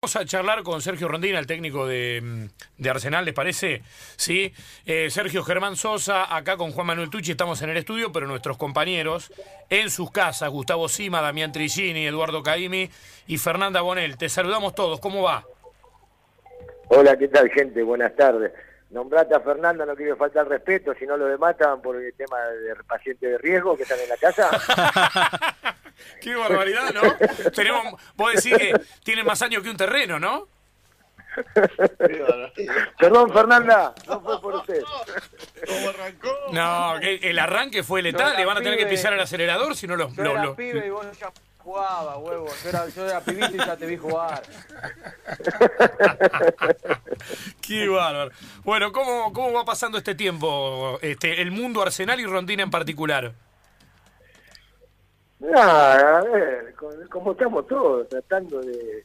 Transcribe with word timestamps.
Vamos 0.00 0.14
a 0.14 0.24
charlar 0.24 0.62
con 0.62 0.80
Sergio 0.80 1.08
Rondina, 1.08 1.40
el 1.40 1.48
técnico 1.48 1.84
de, 1.84 2.20
mm, 2.22 2.44
de 2.80 2.88
Arsenal, 2.88 3.24
¿les 3.24 3.34
parece? 3.34 3.82
Sí. 4.14 4.54
Eh, 4.86 5.10
Sergio 5.10 5.42
Germán 5.42 5.74
Sosa, 5.74 6.36
acá 6.36 6.56
con 6.56 6.70
Juan 6.70 6.86
Manuel 6.86 7.10
Tucci, 7.10 7.32
estamos 7.32 7.60
en 7.62 7.70
el 7.70 7.78
estudio, 7.78 8.12
pero 8.12 8.28
nuestros 8.28 8.56
compañeros 8.56 9.32
en 9.68 9.90
sus 9.90 10.12
casas, 10.12 10.50
Gustavo 10.50 10.88
Sima, 10.88 11.20
Damián 11.20 11.50
Trigini, 11.50 12.06
Eduardo 12.06 12.44
Caimi 12.44 12.88
y 13.26 13.38
Fernanda 13.38 13.80
Bonel. 13.80 14.16
Te 14.16 14.28
saludamos 14.28 14.72
todos, 14.76 15.00
¿cómo 15.00 15.24
va? 15.24 15.44
Hola, 16.90 17.16
¿qué 17.18 17.26
tal, 17.26 17.50
gente? 17.50 17.82
Buenas 17.82 18.14
tardes. 18.14 18.52
Nombrate 18.90 19.34
a 19.34 19.40
Fernanda, 19.40 19.84
no 19.84 19.94
quiero 19.94 20.16
faltar 20.16 20.48
respeto, 20.48 20.94
si 20.98 21.06
no 21.06 21.16
lo 21.16 21.26
dematan 21.26 21.82
por 21.82 21.96
el 21.96 22.12
tema 22.14 22.38
de 22.46 22.74
pacientes 22.84 23.30
de 23.32 23.36
riesgo 23.38 23.76
que 23.76 23.82
están 23.82 23.98
en 24.00 24.08
la 24.08 24.16
casa. 24.16 24.50
Qué 26.22 26.34
barbaridad, 26.34 26.92
¿no? 26.94 27.50
Tenemos, 27.50 28.00
vos 28.16 28.32
decís 28.32 28.56
que 28.56 28.72
tiene 29.04 29.24
más 29.24 29.42
años 29.42 29.62
que 29.62 29.70
un 29.70 29.76
terreno, 29.76 30.18
¿no? 30.18 30.46
Perdón, 32.98 33.32
Fernanda, 33.32 33.94
no 34.06 34.20
fue 34.20 34.40
por 34.40 34.54
usted. 34.56 34.82
¿Cómo 35.66 35.88
arrancó? 35.90 36.28
No, 36.52 36.94
que 37.00 37.14
el 37.30 37.38
arranque 37.38 37.82
fue 37.82 38.02
letal, 38.02 38.36
le 38.36 38.44
van 38.44 38.56
a 38.56 38.60
tener 38.60 38.78
que 38.78 38.86
pisar 38.86 39.12
el 39.12 39.20
acelerador 39.20 39.76
si 39.76 39.86
no 39.86 39.96
los... 39.96 40.14
Yo 40.16 40.22
lo- 40.24 40.30
era 40.32 40.44
lo- 40.44 40.56
pibe 40.56 40.86
y 40.86 40.90
vos 40.90 41.06
ya 41.18 41.30
jugaba, 41.68 42.16
huevo. 42.18 42.46
Yo 42.62 42.68
era, 42.70 42.88
yo 42.88 43.06
era 43.06 43.20
pibito 43.20 43.54
y 43.54 43.58
ya 43.58 43.76
te 43.76 43.86
vi 43.86 43.96
jugar. 43.98 44.40
Qué 47.66 47.86
bárbaro. 47.88 48.30
Bueno, 48.64 48.90
¿cómo, 48.90 49.32
¿cómo 49.34 49.52
va 49.52 49.64
pasando 49.66 49.98
este 49.98 50.14
tiempo, 50.14 50.98
este, 51.02 51.42
el 51.42 51.50
mundo 51.50 51.82
Arsenal 51.82 52.18
y 52.20 52.24
Rondina 52.26 52.62
en 52.62 52.70
particular? 52.70 53.32
Nada, 55.40 56.18
a 56.18 56.22
ver, 56.22 56.74
co- 56.74 56.90
como 57.10 57.32
estamos 57.32 57.66
todos, 57.66 58.08
tratando 58.08 58.60
de... 58.62 59.04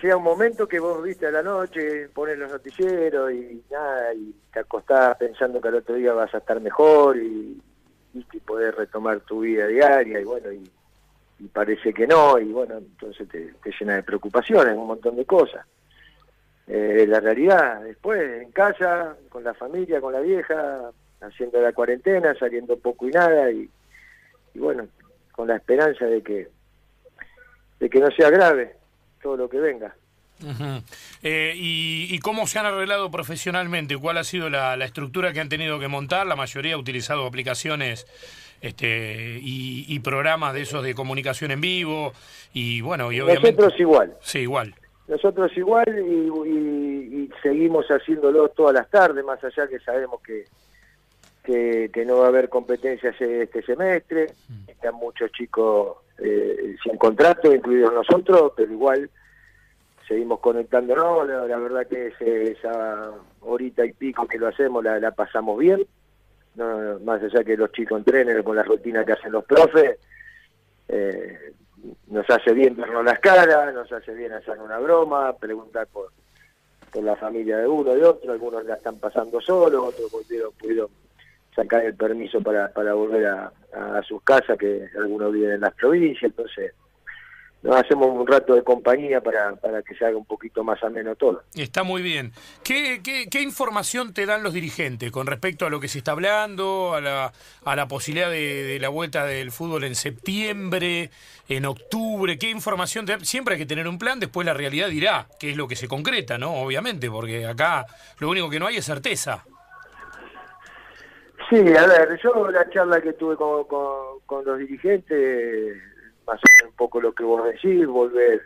Sea 0.00 0.16
un 0.16 0.22
momento 0.22 0.66
que 0.66 0.80
vos 0.80 1.02
viste 1.02 1.26
a 1.26 1.30
la 1.30 1.42
noche, 1.42 2.08
pones 2.14 2.38
los 2.38 2.50
noticieros 2.50 3.30
y 3.32 3.62
nada, 3.70 4.14
y 4.14 4.34
te 4.50 4.60
acostás 4.60 5.18
pensando 5.18 5.60
que 5.60 5.68
al 5.68 5.74
otro 5.74 5.96
día 5.96 6.14
vas 6.14 6.32
a 6.34 6.38
estar 6.38 6.58
mejor 6.58 7.18
y, 7.18 7.60
¿viste? 8.14 8.38
y 8.38 8.40
poder 8.40 8.74
retomar 8.74 9.20
tu 9.20 9.40
vida 9.40 9.66
diaria 9.66 10.18
y 10.18 10.24
bueno, 10.24 10.50
y, 10.50 10.70
y 11.40 11.48
parece 11.48 11.92
que 11.92 12.06
no, 12.06 12.38
y 12.38 12.52
bueno, 12.52 12.76
entonces 12.76 13.26
te, 13.28 13.54
te 13.62 13.72
llena 13.78 13.96
de 13.96 14.02
preocupaciones, 14.02 14.76
un 14.76 14.86
montón 14.86 15.16
de 15.16 15.24
cosas. 15.24 15.66
Eh, 16.66 17.06
la 17.08 17.18
realidad, 17.18 17.82
después 17.82 18.42
en 18.42 18.52
casa, 18.52 19.16
con 19.30 19.42
la 19.42 19.54
familia, 19.54 20.00
con 20.00 20.12
la 20.12 20.20
vieja, 20.20 20.90
haciendo 21.20 21.60
la 21.60 21.72
cuarentena, 21.72 22.34
saliendo 22.34 22.78
poco 22.78 23.08
y 23.08 23.10
nada, 23.10 23.50
y, 23.50 23.68
y 24.54 24.58
bueno, 24.58 24.86
con 25.32 25.48
la 25.48 25.56
esperanza 25.56 26.04
de 26.04 26.22
que, 26.22 26.48
de 27.80 27.90
que 27.90 28.00
no 28.00 28.10
sea 28.10 28.30
grave 28.30 28.76
todo 29.22 29.36
lo 29.36 29.48
que 29.48 29.58
venga. 29.58 29.94
Ujú. 30.42 30.82
Eh, 31.22 31.52
y, 31.56 32.06
y 32.10 32.18
cómo 32.20 32.46
se 32.46 32.58
han 32.58 32.66
arreglado 32.66 33.10
profesionalmente? 33.10 33.96
¿Cuál 33.96 34.18
ha 34.18 34.24
sido 34.24 34.48
la, 34.50 34.76
la 34.76 34.84
estructura 34.84 35.32
que 35.32 35.40
han 35.40 35.48
tenido 35.48 35.78
que 35.78 35.88
montar? 35.88 36.26
La 36.26 36.36
mayoría 36.36 36.74
ha 36.74 36.78
utilizado 36.78 37.26
aplicaciones 37.26 38.06
este, 38.60 39.38
y, 39.42 39.84
y 39.88 39.98
programas 40.00 40.54
de 40.54 40.62
esos 40.62 40.82
de 40.82 40.94
comunicación 40.94 41.50
en 41.50 41.60
vivo. 41.60 42.12
Y 42.52 42.80
bueno, 42.80 43.12
y 43.12 43.20
obviamente... 43.20 43.52
Nosotros 43.52 43.80
igual, 43.80 44.14
Sí, 44.22 44.38
igual. 44.40 44.74
nosotros 45.08 45.50
igual 45.56 45.86
y, 45.88 46.48
y- 46.48 47.22
y 47.22 47.30
seguimos 47.42 47.86
haciéndolo 47.88 48.48
todas 48.48 48.74
las 48.74 48.88
tardes, 48.90 49.24
más 49.24 49.42
allá 49.44 49.66
que 49.68 49.78
sabemos 49.80 50.20
que, 50.22 50.44
que, 51.44 51.90
que 51.92 52.04
no 52.04 52.18
va 52.18 52.26
a 52.26 52.28
haber 52.28 52.48
competencias 52.48 53.14
este 53.20 53.62
semestre, 53.62 54.26
están 54.68 54.94
muchos 54.94 55.30
chicos 55.32 55.96
eh, 56.18 56.76
sin 56.82 56.96
contrato, 56.96 57.54
incluidos 57.54 57.92
nosotros, 57.92 58.52
pero 58.56 58.72
igual 58.72 59.10
seguimos 60.10 60.40
conectándonos, 60.40 61.24
la, 61.28 61.46
la 61.46 61.56
verdad 61.56 61.86
que 61.86 62.08
ese- 62.08 62.50
esa 62.50 63.12
horita 63.42 63.84
y 63.86 63.92
pico 63.92 64.26
que 64.26 64.38
lo 64.38 64.48
hacemos 64.48 64.82
la, 64.82 65.10
pasamos 65.12 65.56
bien, 65.56 65.86
no, 66.56 66.98
más 67.04 67.22
allá 67.22 67.44
que 67.44 67.56
los 67.56 67.70
chicos 67.70 67.98
entrenen 67.98 68.42
con 68.42 68.56
la 68.56 68.64
rutina 68.64 69.04
que 69.04 69.12
hacen 69.12 69.30
los 69.30 69.44
profes, 69.44 69.98
eh, 70.88 71.52
nos 72.08 72.28
hace 72.28 72.52
bien 72.52 72.74
vernos 72.76 73.04
las 73.04 73.20
caras, 73.20 73.72
nos 73.72 73.90
hace 73.92 74.12
bien 74.12 74.32
hacer 74.32 74.58
una 74.58 74.78
broma, 74.80 75.32
preguntar 75.36 75.86
por, 75.86 76.08
por 76.92 77.04
la 77.04 77.14
familia 77.14 77.58
de 77.58 77.68
uno, 77.68 77.94
de 77.94 78.04
otro, 78.04 78.32
algunos 78.32 78.64
la 78.64 78.74
están 78.74 78.98
pasando 78.98 79.40
solos, 79.40 79.80
otros 79.94 80.10
pudieron, 80.10 80.50
pudieron 80.58 80.88
sacar 81.54 81.84
el 81.84 81.94
permiso 81.94 82.40
para, 82.40 82.68
para 82.72 82.94
volver 82.94 83.26
a 83.26 83.52
sus 84.08 84.20
casas, 84.22 84.58
que 84.58 84.88
algunos 84.98 85.32
viven 85.32 85.52
en 85.52 85.60
las 85.60 85.74
provincias, 85.74 86.24
entonces 86.32 86.74
nos 87.62 87.76
hacemos 87.76 88.08
un 88.08 88.26
rato 88.26 88.54
de 88.54 88.62
compañía 88.62 89.20
para, 89.20 89.54
para 89.56 89.82
que 89.82 89.94
se 89.94 90.04
haga 90.04 90.16
un 90.16 90.24
poquito 90.24 90.64
más 90.64 90.82
ameno 90.82 91.14
todo. 91.14 91.42
Está 91.54 91.82
muy 91.82 92.00
bien. 92.00 92.32
¿Qué, 92.64 93.00
qué, 93.04 93.28
qué 93.30 93.42
información 93.42 94.14
te 94.14 94.24
dan 94.24 94.42
los 94.42 94.54
dirigentes 94.54 95.10
con 95.10 95.26
respecto 95.26 95.66
a 95.66 95.70
lo 95.70 95.78
que 95.78 95.88
se 95.88 95.98
está 95.98 96.12
hablando, 96.12 96.94
a 96.94 97.00
la, 97.00 97.32
a 97.64 97.76
la 97.76 97.86
posibilidad 97.86 98.30
de, 98.30 98.64
de 98.64 98.80
la 98.80 98.88
vuelta 98.88 99.26
del 99.26 99.50
fútbol 99.50 99.84
en 99.84 99.94
septiembre, 99.94 101.10
en 101.48 101.66
octubre? 101.66 102.38
¿Qué 102.38 102.48
información 102.48 103.04
te 103.04 103.12
dan? 103.12 103.24
Siempre 103.24 103.54
hay 103.54 103.60
que 103.60 103.66
tener 103.66 103.86
un 103.86 103.98
plan, 103.98 104.20
después 104.20 104.46
la 104.46 104.54
realidad 104.54 104.88
dirá 104.88 105.26
qué 105.38 105.50
es 105.50 105.56
lo 105.56 105.68
que 105.68 105.76
se 105.76 105.86
concreta, 105.88 106.38
¿no? 106.38 106.54
Obviamente, 106.54 107.10
porque 107.10 107.46
acá 107.46 107.84
lo 108.18 108.30
único 108.30 108.48
que 108.48 108.58
no 108.58 108.68
hay 108.68 108.76
es 108.76 108.86
certeza. 108.86 109.44
Sí, 111.50 111.56
a 111.56 111.84
ver, 111.84 112.16
yo 112.22 112.48
la 112.48 112.70
charla 112.70 113.00
que 113.00 113.12
tuve 113.14 113.34
con, 113.34 113.64
con, 113.64 114.20
con 114.24 114.44
los 114.44 114.56
dirigentes, 114.58 115.76
menos 116.34 116.70
un 116.70 116.76
poco 116.76 117.00
lo 117.00 117.12
que 117.12 117.24
vos 117.24 117.44
decís, 117.44 117.86
volver 117.86 118.42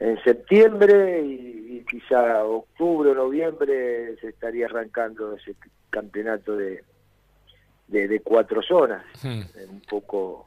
en 0.00 0.22
septiembre 0.24 1.20
y, 1.22 1.78
y 1.78 1.84
quizá 1.84 2.44
octubre 2.44 3.10
o 3.10 3.14
noviembre 3.14 4.16
se 4.20 4.28
estaría 4.28 4.66
arrancando 4.66 5.34
ese 5.34 5.54
campeonato 5.90 6.56
de, 6.56 6.82
de, 7.88 8.08
de 8.08 8.20
cuatro 8.20 8.62
zonas, 8.62 9.04
Hmm. 9.22 9.42
un 9.70 9.80
poco 9.82 10.46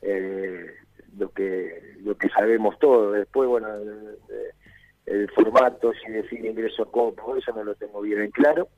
eh, 0.00 0.74
lo 1.18 1.30
que 1.30 1.94
lo 2.04 2.16
que 2.16 2.28
sabemos 2.30 2.78
todos. 2.78 3.14
Después, 3.14 3.48
bueno, 3.48 3.68
el, 3.74 4.18
el 5.06 5.30
formato, 5.30 5.92
si 5.94 6.10
define 6.10 6.48
ingreso 6.48 6.90
como 6.90 7.36
eso 7.36 7.52
no 7.52 7.64
lo 7.64 7.74
tengo 7.76 8.00
bien 8.00 8.22
en 8.22 8.30
claro. 8.30 8.68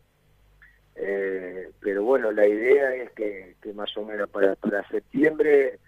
Eh, 0.97 1.71
pero 1.81 2.05
bueno, 2.05 2.31
la 2.31 2.47
idea 2.47 2.95
es 2.95 3.11
que, 3.13 3.57
que 3.61 3.73
más 3.73 3.97
o 3.97 4.05
menos 4.05 4.29
para, 4.31 4.55
para 4.55 4.87
septiembre 4.89 5.79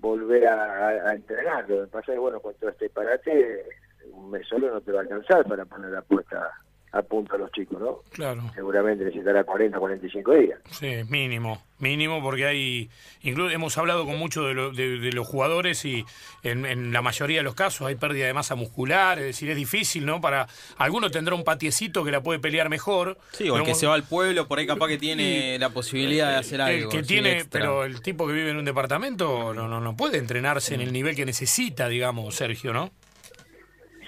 volver 0.00 0.46
a, 0.46 0.88
a- 0.88 1.14
entrenar. 1.14 1.68
Lo 1.68 1.82
que 1.82 1.86
pasa 1.88 2.12
es 2.12 2.18
bueno, 2.18 2.40
con 2.40 2.54
todo 2.54 2.70
este 2.70 2.88
parate, 2.90 3.64
un 4.12 4.30
mes 4.30 4.46
solo 4.48 4.70
no 4.72 4.80
te 4.80 4.92
va 4.92 5.00
a 5.00 5.02
alcanzar 5.02 5.44
para 5.46 5.64
poner 5.64 5.90
la 5.90 6.02
puesta 6.02 6.50
a 6.92 7.02
punto 7.02 7.36
a 7.36 7.38
los 7.38 7.52
chicos, 7.52 7.80
¿no? 7.80 7.98
Claro. 8.10 8.50
Seguramente 8.54 9.04
necesitará 9.04 9.44
40, 9.44 9.78
45 9.78 10.32
días. 10.34 10.58
Sí, 10.72 10.88
mínimo, 11.08 11.62
mínimo 11.78 12.20
porque 12.20 12.46
hay, 12.46 12.90
incluso 13.22 13.50
hemos 13.54 13.78
hablado 13.78 14.04
con 14.04 14.18
muchos 14.18 14.46
de, 14.48 14.54
lo- 14.54 14.72
de- 14.72 14.98
de 14.98 15.12
los 15.12 15.24
jugadores 15.26 15.84
y 15.84 16.04
en, 16.42 16.66
en 16.66 16.92
la 16.92 17.00
mayoría 17.00 17.38
de 17.38 17.42
los 17.44 17.54
casos 17.54 17.86
hay 17.86 17.94
pérdida 17.94 18.26
de 18.26 18.34
masa 18.34 18.56
muscular, 18.56 19.18
es 19.20 19.24
decir, 19.26 19.48
es 19.50 19.56
difícil, 19.56 20.04
¿no? 20.04 20.20
Para 20.20 20.48
alguno 20.78 21.10
tendrá 21.12 21.36
un 21.36 21.44
patiecito 21.44 22.04
que 22.04 22.10
la 22.10 22.22
puede 22.22 22.40
pelear 22.40 22.68
mejor. 22.68 23.18
Sí, 23.30 23.48
o 23.48 23.56
el 23.56 23.62
que 23.62 23.74
se 23.76 23.86
va 23.86 23.94
al 23.94 24.02
pueblo, 24.02 24.48
por 24.48 24.58
ahí 24.58 24.66
capaz 24.66 24.88
que 24.88 24.98
tiene 24.98 25.58
la 25.60 25.70
posibilidad 25.70 26.30
de 26.30 26.36
hacer 26.38 26.54
el 26.56 26.60
algo. 26.66 26.90
que 26.90 26.98
así 26.98 27.06
tiene, 27.06 27.32
extra. 27.38 27.60
pero 27.60 27.84
el 27.84 28.02
tipo 28.02 28.26
que 28.26 28.32
vive 28.32 28.50
en 28.50 28.56
un 28.56 28.64
departamento 28.64 29.54
no, 29.54 29.68
no, 29.68 29.80
no 29.80 29.96
puede 29.96 30.18
entrenarse 30.18 30.74
en 30.74 30.80
el 30.80 30.92
nivel 30.92 31.14
que 31.14 31.24
necesita, 31.24 31.88
digamos, 31.88 32.34
Sergio, 32.34 32.72
¿no? 32.72 32.90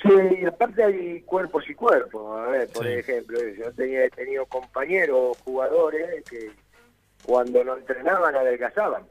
Sí, 0.03 0.11
y 0.41 0.45
aparte 0.47 0.83
hay 0.83 1.21
cuerpos 1.23 1.69
y 1.69 1.75
cuerpos. 1.75 2.41
A 2.41 2.51
ver, 2.51 2.69
por 2.73 2.85
Sí. 2.85 2.93
ejemplo, 2.93 3.39
yo 3.41 3.73
tenía, 3.73 4.05
he 4.05 4.11
tenido 4.11 4.45
compañeros, 4.47 5.39
jugadores, 5.45 6.25
que 6.29 6.51
cuando 7.25 7.63
no 7.63 7.77
entrenaban 7.77 8.35
adelgazaban. 8.35 9.05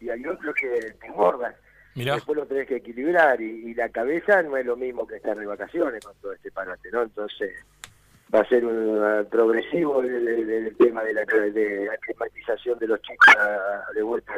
Y 0.00 0.08
hay 0.10 0.24
otros 0.26 0.54
que 0.54 0.68
te 0.98 1.06
engordan. 1.06 1.54
Mirá. 1.94 2.14
Después 2.14 2.36
lo 2.38 2.46
tenés 2.46 2.66
que 2.66 2.76
equilibrar 2.76 3.40
y, 3.40 3.70
y 3.70 3.74
la 3.74 3.88
cabeza 3.88 4.42
no 4.42 4.56
es 4.56 4.66
lo 4.66 4.76
mismo 4.76 5.06
que 5.06 5.16
estar 5.16 5.36
de 5.38 5.46
vacaciones 5.46 6.04
con 6.04 6.14
todo 6.16 6.32
este 6.32 6.50
parate, 6.50 6.90
¿no? 6.90 7.02
Entonces 7.02 7.52
va 8.34 8.40
a 8.40 8.48
ser 8.48 8.64
un 8.64 8.98
uh, 9.00 9.24
progresivo 9.28 10.00
el, 10.02 10.26
el- 10.26 10.50
el 10.50 10.76
tema 10.76 11.04
de 11.04 11.12
la, 11.14 11.24
de 11.24 11.84
la 11.86 11.96
climatización 11.98 12.78
de 12.80 12.88
los 12.88 13.00
chicos 13.02 13.36
a- 13.38 13.84
de 13.94 14.02
vuelta 14.02 14.32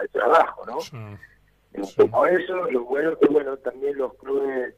al, 0.00 0.08
trabajo, 0.08 0.64
¿no? 0.64 0.80
Sí. 0.80 0.96
Poco 1.96 2.26
eso, 2.26 2.70
lo 2.70 2.84
bueno 2.84 3.18
que 3.18 3.26
bueno 3.28 3.56
también 3.58 3.98
los 3.98 4.14
clubes 4.14 4.74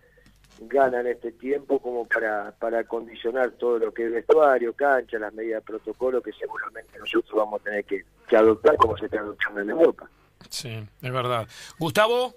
ganan 0.69 1.07
este 1.07 1.33
tiempo 1.33 1.79
como 1.79 2.07
para, 2.07 2.53
para 2.59 2.81
acondicionar 2.81 3.53
todo 3.53 3.79
lo 3.79 3.95
que 3.95 4.07
es 4.07 4.13
vestuario, 4.13 4.73
cancha, 4.73 5.19
las 5.19 5.33
medidas 5.33 5.63
de 5.63 5.67
protocolo 5.67 6.23
que 6.23 6.33
seguramente 6.33 6.99
nosotros 6.99 7.33
vamos 7.35 7.61
a 7.61 7.65
tener 7.65 7.85
que, 7.85 8.05
que 8.29 8.37
adoptar 8.37 8.77
como 8.77 8.97
se 8.97 9.07
está 9.07 9.21
adoptando 9.21 9.61
en 9.61 9.71
Europa. 9.71 10.09
Sí, 10.49 10.87
es 11.03 11.13
verdad. 11.13 11.49
Gustavo, 11.79 12.35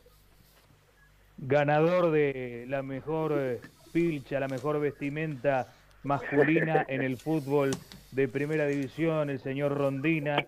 Ganador 1.37 2.11
de 2.11 2.65
la 2.67 2.81
mejor 2.81 3.33
eh, 3.37 3.61
pilcha, 3.93 4.39
la 4.39 4.47
mejor 4.47 4.79
vestimenta 4.79 5.67
masculina 6.03 6.85
en 6.89 7.03
el 7.03 7.17
fútbol 7.17 7.71
de 8.11 8.27
primera 8.27 8.65
división, 8.65 9.29
el 9.29 9.39
señor 9.39 9.77
Rondina. 9.77 10.47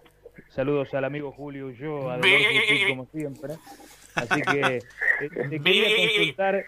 Saludos 0.49 0.93
al 0.95 1.05
amigo 1.05 1.31
Julio 1.31 1.67
Ulloa, 1.67 2.19
como 2.89 3.05
siempre. 3.07 3.53
Así 4.15 4.41
que 4.41 4.77
eh, 4.77 5.29
te 5.49 5.59
quería 5.59 5.95
consultar. 5.95 6.65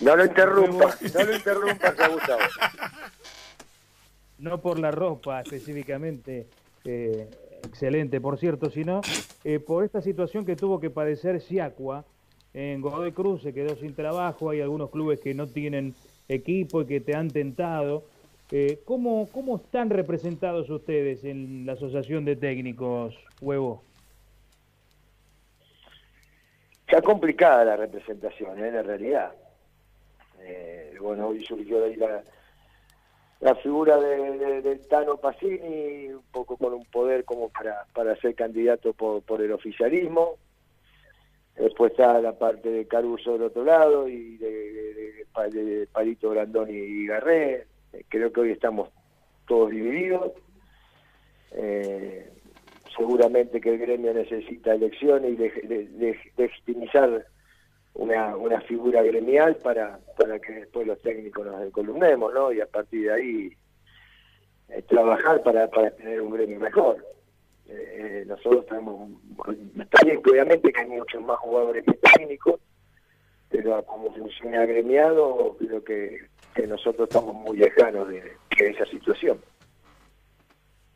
No 0.00 0.16
lo 0.16 0.24
interrumpa, 0.24 0.96
no 1.14 1.24
lo 1.24 1.36
interrumpa, 1.36 1.90
Gustavo. 2.08 2.42
No 4.38 4.60
por 4.60 4.78
la 4.78 4.90
ropa 4.90 5.42
específicamente, 5.42 6.46
eh, 6.84 7.28
excelente 7.64 8.20
por 8.20 8.38
cierto, 8.38 8.70
sino 8.70 9.00
eh, 9.44 9.60
por 9.60 9.84
esta 9.84 10.02
situación 10.02 10.44
que 10.44 10.56
tuvo 10.56 10.80
que 10.80 10.90
padecer 10.90 11.40
Siacua 11.40 12.04
en 12.54 12.80
Godoy 12.80 13.12
Cruz, 13.12 13.42
se 13.42 13.54
quedó 13.54 13.76
sin 13.76 13.94
trabajo, 13.94 14.50
hay 14.50 14.60
algunos 14.60 14.90
clubes 14.90 15.20
que 15.20 15.34
no 15.34 15.46
tienen 15.46 15.94
equipo 16.28 16.82
y 16.82 16.86
que 16.86 17.00
te 17.00 17.14
han 17.14 17.30
tentado. 17.30 18.04
Eh, 18.50 18.80
¿cómo, 18.84 19.28
¿Cómo 19.32 19.56
están 19.56 19.88
representados 19.88 20.68
ustedes 20.68 21.24
en 21.24 21.64
la 21.64 21.72
Asociación 21.72 22.24
de 22.24 22.36
Técnicos, 22.36 23.16
Huevo? 23.40 23.82
Está 26.86 27.00
complicada 27.00 27.64
la 27.64 27.76
representación, 27.76 28.62
¿eh? 28.62 28.68
en 28.68 28.84
realidad. 28.84 29.32
Eh, 30.42 30.94
bueno, 31.00 31.28
hoy 31.28 31.44
surgió 31.44 31.84
ahí 31.84 31.96
la, 31.96 32.22
la 33.40 33.54
figura 33.56 33.98
de, 33.98 34.76
Tano 34.88 35.16
Pacini, 35.16 36.08
un 36.08 36.22
poco 36.30 36.56
con 36.56 36.74
un 36.74 36.84
poder 36.86 37.24
como 37.24 37.48
para, 37.48 37.86
para 37.92 38.16
ser 38.16 38.34
candidato 38.34 38.92
por, 38.92 39.22
por 39.22 39.42
el 39.42 39.52
oficialismo. 39.52 40.36
Después 41.56 41.92
está 41.92 42.20
la 42.20 42.38
parte 42.38 42.70
de 42.70 42.86
Caruso 42.86 43.32
del 43.32 43.42
otro 43.42 43.64
lado 43.64 44.08
y 44.08 44.36
de, 44.36 45.26
de, 45.50 45.88
Palito 45.92 46.30
Grandoni 46.30 46.72
y 46.72 47.06
Garré. 47.06 47.66
Eh, 47.92 48.04
creo 48.08 48.32
que 48.32 48.40
hoy 48.40 48.50
estamos 48.52 48.88
todos 49.46 49.70
divididos. 49.70 50.32
Eh, 51.52 52.30
seguramente 52.96 53.60
que 53.60 53.70
el 53.74 53.78
gremio 53.78 54.14
necesita 54.14 54.74
elecciones 54.74 55.32
y 55.32 55.36
de, 55.36 56.30
legitimizar 56.36 57.26
una, 57.94 58.36
una 58.36 58.60
figura 58.62 59.02
gremial 59.02 59.56
para, 59.56 59.98
para 60.16 60.38
que 60.38 60.52
después 60.52 60.86
los 60.86 61.00
técnicos 61.02 61.46
nos 61.46 61.70
columnemos, 61.72 62.32
¿no? 62.32 62.52
Y 62.52 62.60
a 62.60 62.66
partir 62.66 63.04
de 63.04 63.12
ahí 63.12 63.56
eh, 64.68 64.82
trabajar 64.82 65.42
para, 65.42 65.68
para 65.68 65.90
tener 65.90 66.20
un 66.20 66.32
gremio 66.32 66.58
mejor. 66.58 67.04
Eh, 67.68 68.24
nosotros 68.26 68.66
tenemos, 68.66 69.10
obviamente 69.38 70.72
que 70.72 70.80
hay 70.80 70.88
muchos 70.88 71.22
más 71.22 71.38
jugadores 71.38 71.84
que 71.84 71.94
técnicos, 71.94 72.60
pero 73.48 73.82
como 73.84 74.12
funciona 74.14 74.62
agremiado, 74.62 75.56
creo 75.58 75.84
que, 75.84 76.18
que 76.54 76.66
nosotros 76.66 77.08
estamos 77.08 77.34
muy 77.34 77.56
lejanos 77.58 78.08
de, 78.08 78.32
esa 78.58 78.86
situación. 78.86 79.38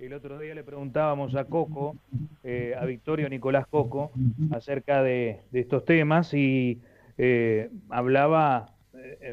El 0.07 0.13
otro 0.13 0.39
día 0.39 0.55
le 0.55 0.63
preguntábamos 0.63 1.35
a 1.35 1.47
Coco, 1.47 1.97
eh, 2.45 2.75
a 2.79 2.85
Victorio 2.85 3.29
Nicolás 3.29 3.67
Coco, 3.67 4.13
acerca 4.53 5.03
de, 5.03 5.41
estos 5.53 5.85
temas 5.85 6.33
y 6.33 6.81
eh, 7.19 7.71
hablaba 7.91 8.73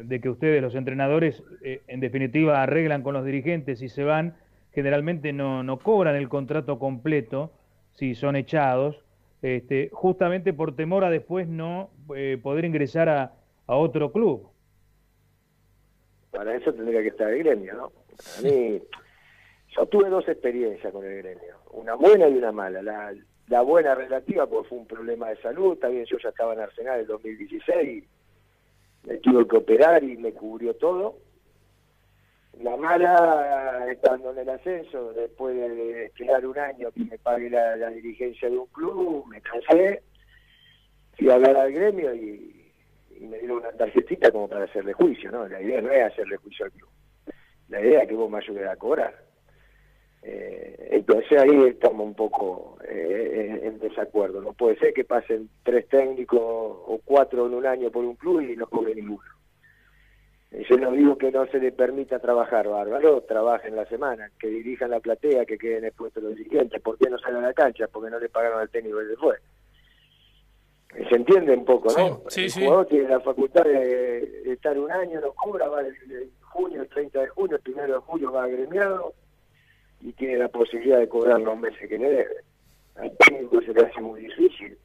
de 0.04 0.20
que 0.20 0.28
ustedes, 0.28 0.60
los 0.60 0.74
entrenadores, 0.74 1.42
en 1.62 2.00
definitiva 2.00 2.62
arreglan 2.62 3.02
con 3.02 3.14
los 3.14 3.24
dirigentes 3.24 3.82
y 3.82 3.88
se 3.88 4.04
van 4.04 4.34
generalmente 4.72 5.32
no, 5.32 5.78
cobran 5.80 6.16
el 6.16 6.28
contrato 6.28 6.78
completo 6.80 7.52
si 7.92 8.16
son 8.16 8.34
echados, 8.34 9.04
este, 9.42 9.90
justamente 9.92 10.52
por 10.52 10.74
temor 10.74 11.04
a 11.04 11.10
después 11.10 11.46
no 11.46 11.90
eh, 12.16 12.38
poder 12.42 12.64
ingresar 12.64 13.08
a, 13.08 13.32
otro 13.66 14.10
club. 14.10 14.48
Para 16.32 16.56
eso 16.56 16.74
tendría 16.74 17.00
que 17.00 17.08
estar 17.08 17.30
el 17.30 17.38
gremio, 17.38 17.74
¿no? 17.74 17.92
Mí, 18.42 18.82
yo 19.76 19.86
tuve 19.86 20.08
dos 20.08 20.28
experiencias 20.28 20.92
con 20.92 21.04
el 21.04 21.18
gremio, 21.18 21.56
una 21.72 21.94
buena 21.94 22.28
y 22.28 22.34
una 22.34 22.52
mala. 22.52 22.82
La, 22.82 23.60
buena 23.60 23.94
relativa 23.94 24.46
porque 24.46 24.68
fue 24.68 24.78
un 24.78 24.86
problema 24.86 25.28
de 25.28 25.36
salud, 25.36 25.76
también 25.78 26.04
yo 26.06 26.16
ya 26.18 26.30
estaba 26.30 26.54
en 26.54 26.60
Arsenal 26.60 26.94
en 26.94 27.00
el 27.00 27.06
2016, 27.06 28.04
me 29.04 29.16
tuve 29.18 29.46
que 29.46 29.56
operar 29.56 30.02
y 30.02 30.16
me 30.16 30.32
cubrió 30.32 30.74
todo 30.74 31.18
la 32.62 32.76
mala, 32.76 33.86
estando 33.90 34.30
en 34.30 34.38
el 34.38 34.48
ascenso, 34.48 35.12
después 35.12 35.56
de 35.56 36.06
esperar 36.06 36.46
un 36.46 36.58
año 36.58 36.90
que 36.92 37.04
me 37.04 37.18
pague 37.18 37.50
la, 37.50 37.90
dirigencia 37.90 38.48
de 38.48 38.58
un 38.58 38.66
club, 38.66 39.26
me 39.28 39.40
cansé, 39.40 40.02
fui 41.18 41.30
a 41.30 41.34
hablar 41.34 41.56
al 41.56 41.72
gremio 41.72 42.14
y, 42.14 42.50
me 43.20 43.38
dieron 43.38 43.58
una 43.58 43.72
tarjetita 43.72 44.30
como 44.30 44.48
para 44.48 44.64
hacerle 44.64 44.92
juicio, 44.92 45.30
¿no? 45.30 45.48
La 45.48 45.60
idea 45.60 45.80
no 45.80 45.90
es 45.90 46.12
hacerle 46.12 46.36
juicio 46.36 46.66
al 46.66 46.72
club, 46.72 46.90
la 47.68 47.80
idea 47.80 48.02
es 48.02 48.08
que 48.08 48.14
vos 48.14 48.30
me 48.30 48.38
ayudes 48.38 48.68
a 48.68 48.76
cobrar. 48.76 49.23
Eh, 50.26 50.88
entonces 50.92 51.38
ahí 51.38 51.68
estamos 51.68 52.06
un 52.06 52.14
poco 52.14 52.78
eh, 52.88 53.60
en, 53.62 53.78
desacuerdo. 53.78 54.40
No 54.40 54.54
puede 54.54 54.78
ser 54.78 54.94
que 54.94 55.04
pasen 55.04 55.50
tres 55.62 55.86
técnicos 55.88 56.40
o 56.40 56.98
cuatro 57.04 57.46
en 57.46 57.54
un 57.54 57.66
año 57.66 57.90
por 57.90 58.04
un 58.04 58.16
club 58.16 58.40
y 58.40 58.56
no 58.56 58.66
cobre 58.66 58.94
ninguno. 58.94 59.28
Yo 60.70 60.78
no 60.78 60.92
digo 60.92 61.18
que 61.18 61.32
no 61.32 61.46
se 61.46 61.58
le 61.58 61.72
permita 61.72 62.20
trabajar, 62.20 62.68
bárbaro, 62.68 63.22
trabajen 63.22 63.70
en 63.70 63.76
la 63.76 63.86
semana, 63.86 64.30
que 64.38 64.46
dirijan 64.46 64.90
la 64.90 65.00
platea, 65.00 65.44
que 65.44 65.58
queden 65.58 65.84
expuestos 65.84 66.22
los 66.22 66.36
dirigentes. 66.36 66.80
¿Por 66.80 66.96
qué 66.96 67.10
no 67.10 67.18
salen 67.18 67.42
a 67.42 67.48
la 67.48 67.52
cancha? 67.52 67.88
Porque 67.88 68.08
no 68.08 68.20
le 68.20 68.28
pagaron 68.28 68.60
al 68.60 68.70
técnico 68.70 69.00
que 69.00 69.08
se 69.08 69.16
fue. 69.16 69.36
Se 71.08 71.16
entiende 71.16 71.54
un 71.54 71.64
poco, 71.64 71.88
¿no? 71.98 72.22
Sí, 72.28 72.44
el 72.44 72.52
jugador 72.52 72.86
tiene 72.86 73.08
la 73.08 73.20
facultad 73.20 73.64
de, 73.64 74.52
estar 74.52 74.78
un 74.78 74.92
año, 74.92 75.20
no 75.20 75.32
cobra, 75.32 75.68
va 75.68 75.82
de, 75.82 75.92
junio, 76.40 76.82
el 76.82 76.88
30 76.88 77.20
de 77.20 77.28
junio, 77.28 77.58
el 77.62 77.72
1 77.74 77.86
de 77.88 77.98
julio 77.98 78.32
va 78.32 78.44
agremiado 78.44 79.12
y 80.04 80.12
tiene 80.12 80.36
la 80.36 80.48
posibilidad 80.48 81.00
de 81.00 81.08
cobrar 81.08 81.40
los 81.40 81.58
meses 81.58 81.88
que 81.88 81.98
le 81.98 82.08
debe. 82.08 82.36
Al 82.94 83.16
técnico 83.18 83.60
se 83.62 83.74
le 83.74 83.82
hace 83.82 84.00
muy 84.00 84.20
difícil 84.20 84.78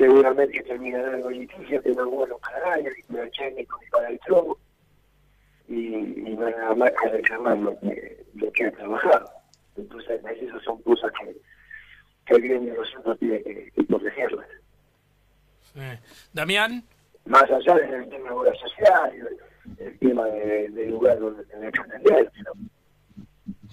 seguramente 0.00 0.62
terminará 0.62 1.14
algo 1.14 1.28
difícil, 1.28 1.82
que 1.82 1.90
no 1.90 2.08
bueno 2.08 2.38
para 2.38 2.70
nadie, 2.70 2.90
ni 2.96 3.02
para 3.02 3.24
el 3.24 3.30
técnico 3.32 3.78
ni 3.82 3.90
para 3.90 4.08
el 4.08 4.18
club, 4.20 4.58
y, 5.68 5.94
y, 5.96 6.36
no 6.36 6.46
hay 6.46 6.54
nada 6.54 6.74
más 6.74 6.90
que 6.92 7.08
reclamar 7.10 7.58
lo 7.58 7.78
que, 7.80 8.24
lo 8.34 8.50
que 8.52 8.64
ha 8.64 8.72
trabajado. 8.72 9.30
Entonces, 9.76 10.20
esas 10.40 10.62
son 10.62 10.82
cosas 10.82 11.12
que, 11.20 11.36
que 12.26 12.34
el 12.34 12.42
gremio 12.42 12.74
nosotros 12.74 13.18
tiene 13.18 13.42
que, 13.42 13.70
que 13.70 13.84
protegerlas. 13.84 14.46
Damián. 16.32 16.82
Más 17.26 17.44
allá 17.44 17.74
del 17.74 18.08
tema 18.08 18.30
de 18.30 18.34
obra 18.34 18.54
social, 18.54 19.14
el, 19.14 19.86
el 19.86 19.98
tema 19.98 20.24
del 20.26 20.74
de 20.74 20.86
lugar 20.86 21.18
donde 21.20 21.44
tener 21.44 21.70
que 21.72 21.80
atender, 21.80 22.32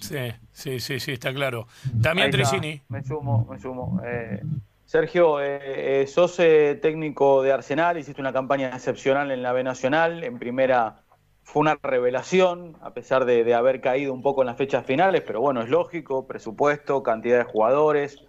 Sí, 0.00 0.32
sí, 0.52 0.80
sí, 0.80 1.00
sí, 1.00 1.12
está 1.12 1.32
claro. 1.32 1.66
Damián 1.92 2.30
Tresini. 2.30 2.80
Me 2.88 3.02
sumo, 3.02 3.46
me 3.50 3.58
sumo. 3.58 4.00
Eh, 4.04 4.40
Sergio, 4.88 5.38
eh, 5.42 6.00
eh, 6.00 6.06
sos 6.06 6.40
eh, 6.40 6.78
técnico 6.80 7.42
de 7.42 7.52
Arsenal, 7.52 7.98
hiciste 7.98 8.22
una 8.22 8.32
campaña 8.32 8.70
excepcional 8.70 9.30
en 9.30 9.42
la 9.42 9.52
B 9.52 9.62
Nacional, 9.62 10.24
en 10.24 10.38
primera 10.38 11.02
fue 11.42 11.60
una 11.60 11.78
revelación, 11.82 12.74
a 12.80 12.94
pesar 12.94 13.26
de, 13.26 13.52
haber 13.52 13.82
caído 13.82 14.14
un 14.14 14.22
poco 14.22 14.40
en 14.40 14.46
las 14.46 14.56
fechas 14.56 14.86
finales, 14.86 15.22
pero 15.26 15.42
bueno, 15.42 15.60
es 15.60 15.68
lógico, 15.68 16.26
presupuesto, 16.26 17.02
cantidad 17.02 17.36
de 17.36 17.44
jugadores, 17.44 18.24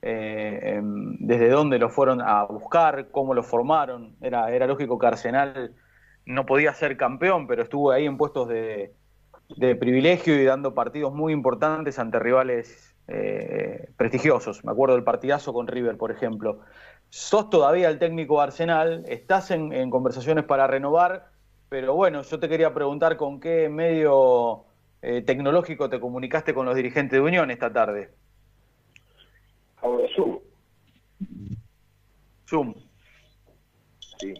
em, 0.00 1.14
desde 1.20 1.50
dónde 1.50 1.78
lo 1.78 1.90
fueron 1.90 2.22
a 2.22 2.44
buscar, 2.44 3.10
cómo 3.10 3.34
lo 3.34 3.42
formaron, 3.42 4.16
era, 4.22 4.50
era 4.50 4.66
lógico 4.66 4.98
que 4.98 5.08
Arsenal 5.08 5.74
no 6.24 6.46
podía 6.46 6.72
ser 6.72 6.96
campeón, 6.96 7.46
pero 7.46 7.64
estuvo 7.64 7.90
ahí 7.90 8.06
en 8.06 8.16
puestos 8.16 8.48
de, 8.48 8.94
de 9.56 9.74
privilegio 9.76 10.40
y 10.40 10.44
dando 10.44 10.74
partidos 10.74 11.14
muy 11.14 11.32
importantes 11.32 11.98
ante 11.98 12.18
rivales 12.18 12.94
eh, 13.08 13.88
prestigiosos. 13.96 14.64
Me 14.64 14.72
acuerdo 14.72 14.94
del 14.94 15.04
partidazo 15.04 15.52
con 15.52 15.66
River, 15.66 15.96
por 15.96 16.10
ejemplo. 16.10 16.60
Sos 17.08 17.48
todavía 17.48 17.88
el 17.88 17.98
técnico 17.98 18.40
Arsenal, 18.40 19.04
estás 19.08 19.50
en, 19.50 19.90
conversaciones 19.90 20.44
para 20.44 20.66
renovar, 20.66 21.30
pero 21.70 21.94
bueno, 21.94 22.22
yo 22.22 22.38
te 22.38 22.48
quería 22.48 22.74
preguntar 22.74 23.16
con 23.16 23.40
qué 23.40 23.70
medio 23.70 24.64
eh, 25.00 25.22
tecnológico 25.22 25.88
te 25.88 26.00
comunicaste 26.00 26.52
con 26.52 26.66
los 26.66 26.76
dirigentes 26.76 27.18
de 27.18 27.20
Unión 27.20 27.50
esta 27.50 27.72
tarde. 27.72 28.10
Ahora 29.80 30.06
Zoom. 30.14 30.38
Zoom. 32.46 32.74
Sí. 34.18 34.34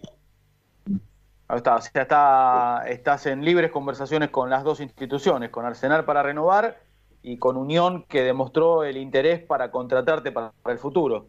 Está, 1.57 1.77
o 1.77 1.81
sea, 1.81 2.03
está, 2.03 2.85
estás 2.89 3.27
en 3.27 3.45
libres 3.45 3.71
conversaciones 3.71 4.31
con 4.31 4.51
las 4.51 4.65
dos 4.65 4.81
instituciones, 4.81 5.51
con 5.51 5.65
Arsenal 5.65 6.05
para 6.05 6.23
renovar 6.23 6.79
y 7.23 7.39
con 7.39 7.57
Unión 7.57 8.05
que 8.05 8.23
demostró 8.23 8.85
el 8.85 8.97
interés 8.97 9.41
para 9.41 9.71
contratarte 9.71 10.33
para, 10.33 10.53
el 10.67 10.79
futuro. 10.79 11.27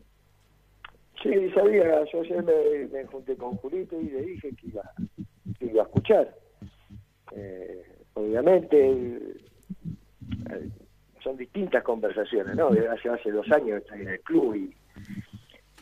Sí, 1.22 1.50
sabía, 1.52 2.06
yo 2.12 2.22
ayer 2.22 2.44
me, 2.92 3.06
junté 3.06 3.36
con 3.36 3.58
Julito 3.58 4.00
y 4.00 4.10
le 4.10 4.22
dije 4.22 4.56
que 4.56 4.68
iba, 4.68 4.84
que 5.58 5.66
iba 5.66 5.84
a 5.84 5.86
escuchar. 5.86 6.34
Eh, 7.36 7.84
obviamente 8.14 8.90
eh, 8.90 10.70
son 11.24 11.38
distintas 11.38 11.84
conversaciones, 11.84 12.56
¿no? 12.56 12.70
Hace, 12.70 13.10
hace 13.10 13.32
dos 13.32 13.50
años 13.52 13.82
estoy 13.82 14.02
en 14.02 14.10
el 14.10 14.22
club 14.22 14.56
y, 14.56 14.76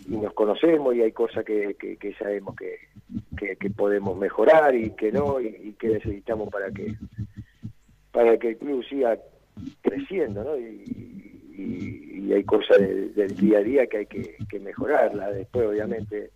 nos 0.07 0.33
conocemos 0.33 0.95
y 0.95 1.01
hay 1.01 1.11
cosas 1.11 1.43
que, 1.43 1.75
que, 1.75 2.13
sabemos 2.13 2.55
que, 3.37 3.69
podemos 3.69 4.17
mejorar 4.17 4.75
y 4.75 4.91
que 4.91 5.11
no 5.11 5.39
y, 5.39 5.73
que 5.79 5.89
necesitamos 5.89 6.49
para 6.49 6.71
que 6.71 6.95
para 8.11 8.37
que 8.37 8.49
el 8.49 8.57
club 8.57 8.83
siga 8.85 9.17
creciendo, 9.81 10.43
¿no? 10.43 10.57
Y, 10.57 12.33
hay 12.33 12.43
cosas 12.43 12.77
del 12.79 13.35
día 13.37 13.59
a 13.59 13.63
día 13.63 13.87
que 13.87 13.97
hay 13.99 14.05
que, 14.05 14.59
mejorarla. 14.59 15.31
Después, 15.31 15.65
obviamente, 15.65 16.31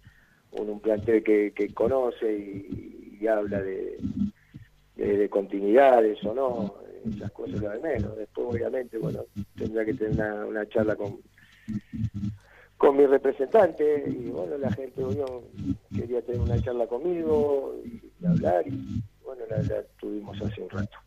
un, 0.51 0.79
plantel 0.79 1.21
que, 1.21 1.71
conoce 1.73 2.33
y, 2.33 3.27
habla 3.27 3.61
de, 3.61 3.97
de, 4.95 5.29
continuidades 5.29 6.23
o 6.23 6.33
no, 6.33 6.75
esas 7.13 7.29
cosas 7.31 7.61
lo 7.61 7.69
de 7.71 7.79
menos. 7.79 8.15
Después, 8.15 8.47
obviamente, 8.55 8.97
bueno, 8.97 9.25
tendrá 9.57 9.83
que 9.83 9.93
tener 9.93 10.45
una, 10.45 10.65
charla 10.69 10.95
con 10.95 11.19
con 12.81 12.97
mi 12.97 13.05
representante 13.05 14.05
y 14.07 14.31
bueno, 14.31 14.57
la 14.57 14.71
gente 14.71 15.03
quería 16.01 16.21
tener 16.23 16.41
una 16.41 16.61
charla 16.61 16.87
conmigo 16.87 17.75
y, 17.85 18.25
hablar 18.25 18.67
y 18.67 19.03
bueno, 19.23 19.43
la, 19.49 19.83
tuvimos 19.99 20.41
hace 20.41 20.61
un 20.61 20.69
rato. 20.69 20.97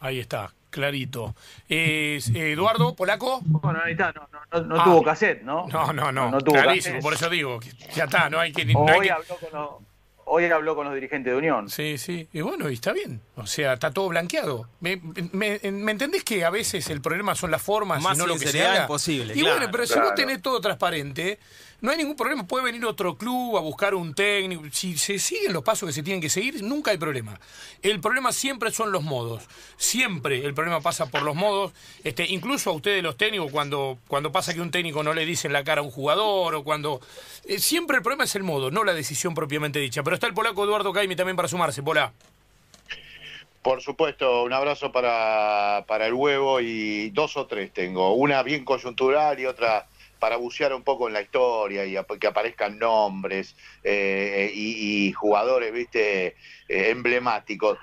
Ahí 0.00 0.18
está, 0.18 0.50
clarito. 0.70 1.34
Eh, 1.68 2.20
Eduardo, 2.34 2.94
polaco. 2.94 3.40
Bueno, 3.44 3.80
ahí 3.84 3.92
está, 3.92 4.12
no, 4.12 4.28
no, 4.32 4.60
no, 4.64 4.84
tuvo 4.84 5.00
ah. 5.00 5.04
cassette, 5.04 5.42
¿no? 5.42 5.68
No, 5.68 5.92
no, 5.92 6.10
no, 6.10 6.30
no, 6.30 6.40
tuvo 6.40 6.54
clarísimo, 6.54 7.00
por 7.00 7.12
eso 7.12 7.28
digo, 7.28 7.60
ya 7.94 8.04
está, 8.04 8.30
no 8.30 8.40
hay 8.40 8.52
que... 8.52 8.64
No 8.64 8.80
Hoy 8.80 9.08
habló 9.08 9.36
con 9.36 9.52
los 9.52 9.70
Hoy 10.24 10.46
habló 10.46 10.76
con 10.76 10.86
los 10.86 10.94
dirigentes 10.94 11.32
de 11.32 11.38
Unión. 11.38 11.68
Sí, 11.68 11.98
sí. 11.98 12.28
Y 12.32 12.40
bueno, 12.40 12.70
y 12.70 12.74
está 12.74 12.92
bien. 12.92 13.20
O 13.36 13.46
sea, 13.46 13.74
está 13.74 13.90
todo 13.90 14.08
blanqueado. 14.08 14.68
¿Me, 14.80 15.00
me, 15.32 15.60
entendés 15.62 16.24
que 16.24 16.44
a 16.44 16.50
veces 16.50 16.88
el 16.90 17.00
problema 17.00 17.34
son 17.34 17.50
las 17.50 17.60
formas 17.60 18.00
Más 18.00 18.16
y 18.16 18.20
no 18.20 18.26
lo 18.26 18.38
que 18.38 18.46
se 18.46 18.64
haga? 18.64 18.82
imposible. 18.82 19.34
Y 19.36 19.42
bueno, 19.42 19.66
pero 19.70 19.86
si 19.86 19.98
no 19.98 20.14
tenés 20.14 20.40
todo 20.40 20.60
transparente, 20.60 21.38
no 21.82 21.90
hay 21.90 21.98
ningún 21.98 22.16
problema. 22.16 22.46
Puede 22.46 22.64
venir 22.64 22.84
otro 22.86 23.16
club 23.16 23.56
a 23.56 23.60
buscar 23.60 23.94
un 23.94 24.14
técnico. 24.14 24.62
Si 24.70 24.96
se 24.96 25.18
siguen 25.18 25.52
los 25.52 25.64
pasos 25.64 25.88
que 25.88 25.92
se 25.92 26.04
tienen 26.04 26.20
que 26.20 26.30
seguir, 26.30 26.62
nunca 26.62 26.92
hay 26.92 26.96
problema. 26.96 27.38
El 27.82 28.00
problema 28.00 28.32
siempre 28.32 28.70
son 28.70 28.92
los 28.92 29.02
modos. 29.02 29.42
Siempre 29.76 30.44
el 30.44 30.54
problema 30.54 30.80
pasa 30.80 31.06
por 31.06 31.22
los 31.22 31.34
modos. 31.34 31.72
Este, 32.04 32.24
incluso 32.28 32.70
a 32.70 32.72
ustedes 32.72 33.02
los 33.02 33.16
técnicos, 33.16 33.50
cuando, 33.50 33.98
cuando 34.06 34.30
pasa 34.30 34.54
que 34.54 34.60
un 34.60 34.70
técnico 34.70 35.02
no 35.02 35.12
le 35.12 35.26
dice 35.26 35.48
en 35.48 35.52
la 35.52 35.64
cara 35.64 35.80
a 35.80 35.84
un 35.84 35.90
jugador 35.90 36.54
o 36.54 36.62
cuando... 36.62 37.00
Eh, 37.46 37.58
siempre 37.58 37.96
el 37.96 38.02
problema 38.04 38.24
es 38.24 38.36
el 38.36 38.44
modo, 38.44 38.70
no 38.70 38.84
la 38.84 38.94
decisión 38.94 39.34
propiamente 39.34 39.80
dicha. 39.80 40.04
Pero 40.04 40.14
está 40.14 40.28
el 40.28 40.34
polaco 40.34 40.62
Eduardo 40.62 40.92
Caimi 40.92 41.16
también 41.16 41.34
para 41.34 41.48
sumarse. 41.48 41.82
Pola. 41.82 42.12
Por 43.60 43.82
supuesto, 43.82 44.44
un 44.44 44.52
abrazo 44.52 44.92
para, 44.92 45.84
para 45.88 46.06
el 46.06 46.14
huevo 46.14 46.60
y 46.60 47.10
dos 47.10 47.36
o 47.36 47.46
tres 47.46 47.72
tengo. 47.72 48.14
Una 48.14 48.44
bien 48.44 48.64
coyuntural 48.64 49.40
y 49.40 49.46
otra 49.46 49.86
para 50.22 50.36
bucear 50.36 50.72
un 50.72 50.84
poco 50.84 51.08
en 51.08 51.14
la 51.14 51.22
historia 51.22 51.84
y 51.84 51.96
que 52.20 52.28
aparezcan 52.28 52.78
nombres 52.78 53.56
eh, 53.82 54.52
y, 54.54 55.10
jugadores, 55.10 55.72
viste, 55.72 56.36
eh, 56.68 56.90
emblemáticos. 56.90 57.76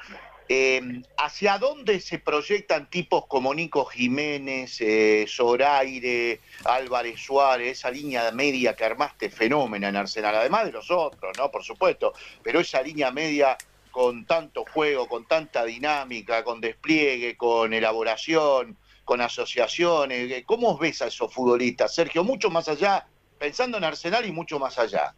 Em, 0.48 1.04
¿Hacia 1.18 1.58
dónde 1.58 2.00
se 2.00 2.20
proyectan 2.20 2.90
tipos 2.90 3.26
como 3.28 3.54
Nico 3.54 3.84
Jiménez, 3.84 4.80
eh, 4.80 5.26
Zoraire, 5.28 6.40
Álvarez 6.64 7.20
Suárez, 7.20 7.80
esa 7.80 7.92
línea 7.92 8.32
media 8.32 8.74
que 8.74 8.86
armaste 8.86 9.30
fenómena 9.30 9.90
en 9.90 9.98
Arsenal, 9.98 10.38
además 10.38 10.64
de 10.64 10.72
los 10.72 10.90
otros, 10.90 11.38
¿no? 11.38 11.52
Por 11.52 11.66
supuesto, 11.66 12.14
pero 12.42 12.62
esa 12.62 12.82
línea 12.82 13.12
media 13.12 13.58
con 13.92 14.24
tanto 14.26 14.64
juego, 14.64 15.10
con 15.10 15.26
tanta 15.26 15.66
dinámica, 15.66 16.46
con 16.46 16.62
despliegue, 16.62 17.36
con 17.36 17.74
elaboración, 17.74 18.78
con 19.10 19.22
asociaciones. 19.22 20.32
Eh, 20.32 20.44
¿Cómo 20.46 20.78
ves 20.78 21.02
a 21.02 21.08
esos 21.08 21.34
futbolistas, 21.34 21.96
Sergio? 21.96 22.24
Mucho 22.24 22.52
más 22.52 22.70
allá, 22.70 23.08
pensando 23.40 23.80
en 23.80 23.84
Arsenal 23.84 24.24
y 24.24 24.32
mucho 24.32 24.60
más 24.60 24.78
allá. 24.78 25.16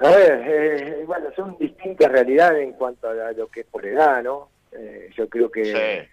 A 0.00 0.10
ver, 0.10 0.44
eh, 0.46 1.04
bueno, 1.06 1.30
son 1.34 1.56
distintas 1.56 2.12
realidades 2.12 2.62
en 2.62 2.74
cuanto 2.74 3.08
a 3.08 3.32
lo 3.32 3.48
que 3.48 3.60
es 3.60 3.66
por 3.66 3.86
edad, 3.86 4.22
¿no? 4.22 4.50
Eh, 4.72 5.08
yo 5.16 5.26
creo 5.30 5.50
que, 5.50 6.10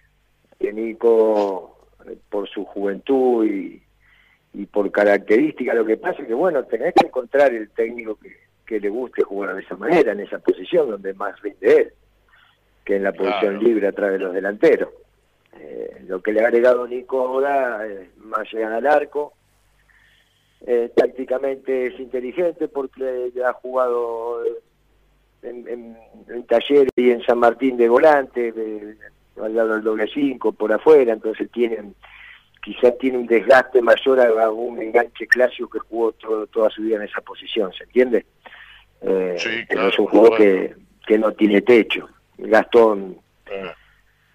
Nico, 0.60 1.90
por 2.30 2.48
su 2.48 2.64
juventud 2.64 3.44
y, 3.44 4.64
por 4.64 4.90
característica, 4.90 5.74
lo 5.74 5.84
que 5.84 5.98
pasa 5.98 6.22
es 6.22 6.28
que, 6.28 6.32
bueno, 6.32 6.64
tenés 6.64 6.94
que 6.94 7.08
encontrar 7.08 7.52
el 7.52 7.68
técnico 7.68 8.18
que, 8.66 8.80
le 8.80 8.88
guste 8.88 9.22
jugar 9.24 9.56
de 9.56 9.60
esa 9.60 9.76
manera, 9.76 10.12
en 10.12 10.20
esa 10.20 10.38
posición 10.38 10.88
donde 10.88 11.12
más 11.12 11.38
rinde 11.42 11.76
él, 11.76 11.92
que 12.86 12.96
en 12.96 13.02
la 13.02 13.12
posición 13.12 13.62
libre 13.62 13.88
a 13.88 13.92
través 13.92 14.18
de 14.18 14.24
los 14.24 14.32
delanteros. 14.32 14.88
Eh, 15.58 16.04
lo 16.06 16.22
que 16.22 16.32
le 16.32 16.40
ha 16.40 16.46
agregado 16.46 16.86
Nico 16.86 17.20
ahora 17.20 17.86
es 17.86 18.16
más 18.18 18.50
llegan 18.52 18.72
al 18.72 18.86
arco. 18.86 19.34
Eh, 20.64 20.92
tácticamente 20.94 21.86
es 21.86 21.98
inteligente 21.98 22.68
porque 22.68 23.32
ha 23.44 23.52
jugado 23.54 24.44
en, 25.42 25.66
en, 25.68 26.46
Talleres 26.46 26.92
y 26.94 27.10
en 27.10 27.22
San 27.22 27.38
Martín 27.38 27.76
de 27.76 27.88
volante, 27.88 28.54
al 29.42 29.54
lado 29.54 29.74
del 29.74 29.82
doble 29.82 30.06
5 30.12 30.52
por 30.52 30.72
afuera, 30.72 31.12
entonces 31.12 31.50
tienen 31.50 31.96
quizás 32.62 32.96
tiene 32.98 33.18
un 33.18 33.26
desgaste 33.26 33.82
mayor 33.82 34.20
a, 34.20 34.50
un 34.50 34.80
enganche 34.80 35.26
clásico 35.26 35.68
que 35.68 35.80
jugó 35.80 36.12
toda 36.12 36.70
su 36.70 36.82
vida 36.82 36.96
en 36.96 37.02
esa 37.02 37.20
posición, 37.20 37.72
¿se 37.72 37.84
entiende? 37.84 38.24
Eh, 39.00 39.66
es 39.68 39.98
un 39.98 40.06
juego 40.06 40.36
que, 40.36 40.76
que 41.04 41.18
no 41.18 41.32
tiene 41.32 41.60
techo. 41.62 42.08
Gastón 42.38 43.18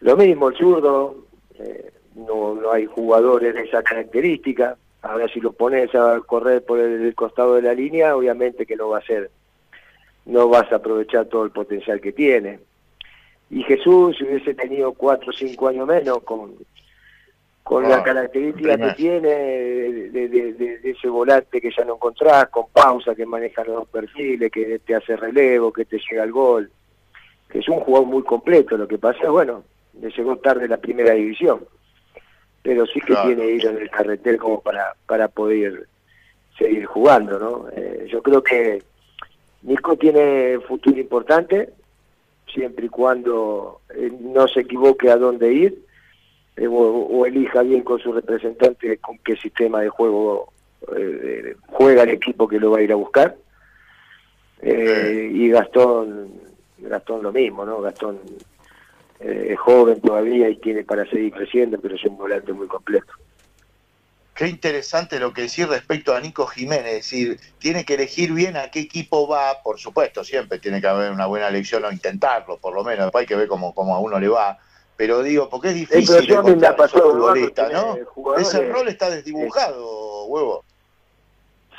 lo 0.01 0.15
mismo, 0.15 0.49
el 0.49 0.55
zurdo, 0.55 1.15
eh, 1.57 1.91
no, 2.15 2.55
no 2.55 2.71
hay 2.71 2.85
jugadores 2.85 3.53
de 3.53 3.63
esa 3.63 3.83
característica. 3.83 4.77
Ahora 5.01 5.27
si 5.27 5.39
lo 5.39 5.53
pones 5.53 5.93
a 5.95 6.19
correr 6.25 6.63
por 6.65 6.79
el, 6.79 7.13
costado 7.15 7.55
de 7.55 7.61
la 7.61 7.73
línea, 7.73 8.15
obviamente 8.15 8.65
que 8.65 8.75
no 8.75 8.89
va 8.89 8.99
a 8.99 9.05
ser, 9.05 9.29
no 10.25 10.49
vas 10.49 10.71
a 10.71 10.77
aprovechar 10.77 11.25
todo 11.25 11.45
el 11.45 11.51
potencial 11.51 12.01
que 12.01 12.11
tiene. 12.11 12.59
Y 13.49 13.63
Jesús, 13.63 14.17
si 14.17 14.25
hubiese 14.25 14.53
tenido 14.53 14.91
cuatro 14.93 15.29
o 15.29 15.33
cinco 15.33 15.69
años 15.69 15.87
menos, 15.87 16.21
con, 16.23 16.55
con 17.63 17.87
la 17.87 17.97
ah, 17.97 18.03
característica 18.03 18.77
que 18.77 18.93
tiene 18.93 19.29
de, 19.29 20.27
de, 20.29 20.79
ese 20.83 21.07
volante 21.07 21.61
que 21.61 21.71
ya 21.75 21.85
no 21.85 21.95
encontrás, 21.95 22.49
con 22.49 22.67
pausa, 22.69 23.15
que 23.15 23.25
maneja 23.25 23.63
los 23.63 23.75
dos 23.75 23.87
perfiles, 23.87 24.51
que 24.51 24.79
te 24.79 24.95
hace 24.95 25.15
relevo, 25.15 25.71
que 25.71 25.85
te 25.85 25.97
llega 25.97 26.23
al 26.23 26.31
gol, 26.31 26.69
que 27.49 27.59
es 27.59 27.69
un 27.69 27.79
jugador 27.79 28.07
muy 28.07 28.23
completo. 28.23 28.75
Lo 28.75 28.87
que 28.87 28.97
pasa 28.97 29.19
es, 29.23 29.29
bueno, 29.29 29.63
le 30.01 30.09
llegó 30.09 30.37
tarde 30.37 30.67
la 30.67 30.77
primera 30.77 31.13
división, 31.13 31.65
pero 32.61 32.85
sí 32.85 32.99
que 33.01 33.15
tiene 33.15 33.51
hilo 33.51 33.69
en 33.69 33.77
el 33.77 33.89
carretel 33.89 34.37
como 34.37 34.61
para, 34.61 34.93
para 35.05 35.27
poder 35.27 35.87
seguir 36.57 36.85
jugando, 36.85 37.39
¿no? 37.39 37.67
Eh, 37.75 38.07
yo 38.09 38.21
creo 38.21 38.43
que 38.43 38.81
Nico 39.63 39.95
tiene 39.95 40.59
futuro 40.67 40.99
importante, 40.99 41.69
siempre 42.51 42.87
y 42.87 42.89
cuando 42.89 43.81
eh, 43.95 44.11
no 44.19 44.47
se 44.47 44.61
equivoque 44.61 45.09
a 45.09 45.17
dónde 45.17 45.53
ir, 45.53 45.85
eh, 46.55 46.67
o, 46.69 47.25
elija 47.25 47.61
bien 47.61 47.83
con 47.83 47.99
su 47.99 48.11
representante 48.11 48.97
con 48.97 49.17
qué 49.19 49.35
sistema 49.35 49.81
de 49.81 49.89
juego 49.89 50.51
juega 51.67 52.03
el 52.03 52.09
equipo 52.09 52.47
que 52.47 52.59
lo 52.59 52.71
va 52.71 52.77
a 52.77 52.81
ir 52.81 52.91
a 52.91 52.95
buscar. 52.95 53.35
y 54.61 55.49
Gastón, 55.49 56.31
Gastón 56.77 57.23
lo 57.23 57.31
mismo, 57.31 57.65
¿no? 57.65 57.81
Gastón 57.81 58.19
eh, 59.19 59.47
es 59.51 59.59
joven 59.59 59.99
todavía 60.01 60.49
y 60.49 60.57
tiene 60.57 60.83
para 60.83 61.09
seguir 61.09 61.33
creciendo, 61.33 61.79
pero 61.79 61.95
es 61.95 62.03
un 62.05 62.17
volante 62.17 62.53
muy 62.53 62.67
completo. 62.67 63.11
Qué 64.35 64.47
interesante 64.47 65.19
lo 65.19 65.33
que 65.33 65.43
decir 65.43 65.67
respecto 65.67 66.13
a 66.13 66.21
Nico 66.21 66.45
Jiménez, 66.45 66.85
es 66.85 66.93
decir, 66.93 67.39
tiene 67.57 67.85
que 67.85 67.95
elegir 67.95 68.31
bien 68.33 68.55
a 68.55 68.69
qué 68.69 68.81
equipo 68.81 69.27
va, 69.27 69.63
por 69.63 69.79
supuesto, 69.79 70.23
siempre 70.23 70.59
tiene 70.59 70.79
que 70.79 70.85
haber 70.85 71.11
una 71.11 71.25
buena 71.25 71.47
elección 71.47 71.83
o 71.85 71.91
intentarlo, 71.91 72.57
por 72.57 72.75
lo 72.75 72.83
menos, 72.83 73.05
después 73.05 73.23
hay 73.23 73.27
que 73.27 73.35
ver 73.35 73.47
cómo, 73.47 73.73
cómo 73.73 73.95
a 73.95 73.99
uno 73.99 74.19
le 74.19 74.27
va, 74.27 74.59
pero 74.95 75.23
digo, 75.23 75.49
porque 75.49 75.69
es 75.69 75.75
difícil 75.75 76.31
encontrar 76.31 76.75
futbolista, 76.89 77.69
¿no? 77.69 77.97
Ese 78.37 78.67
rol 78.69 78.87
está 78.87 79.09
desdibujado, 79.09 80.25
huevo. 80.25 80.63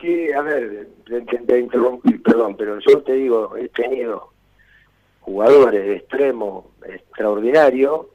Sí, 0.00 0.32
a 0.32 0.42
ver, 0.42 0.88
te, 1.06 1.58
interrumpí, 1.58 2.14
perdón, 2.18 2.56
pero 2.56 2.78
yo 2.80 3.02
te 3.02 3.12
digo, 3.12 3.56
he 3.56 3.68
tenido 3.68 4.32
jugadores 5.28 5.84
de 5.84 5.96
extremo 5.96 6.70
extraordinario 6.86 8.08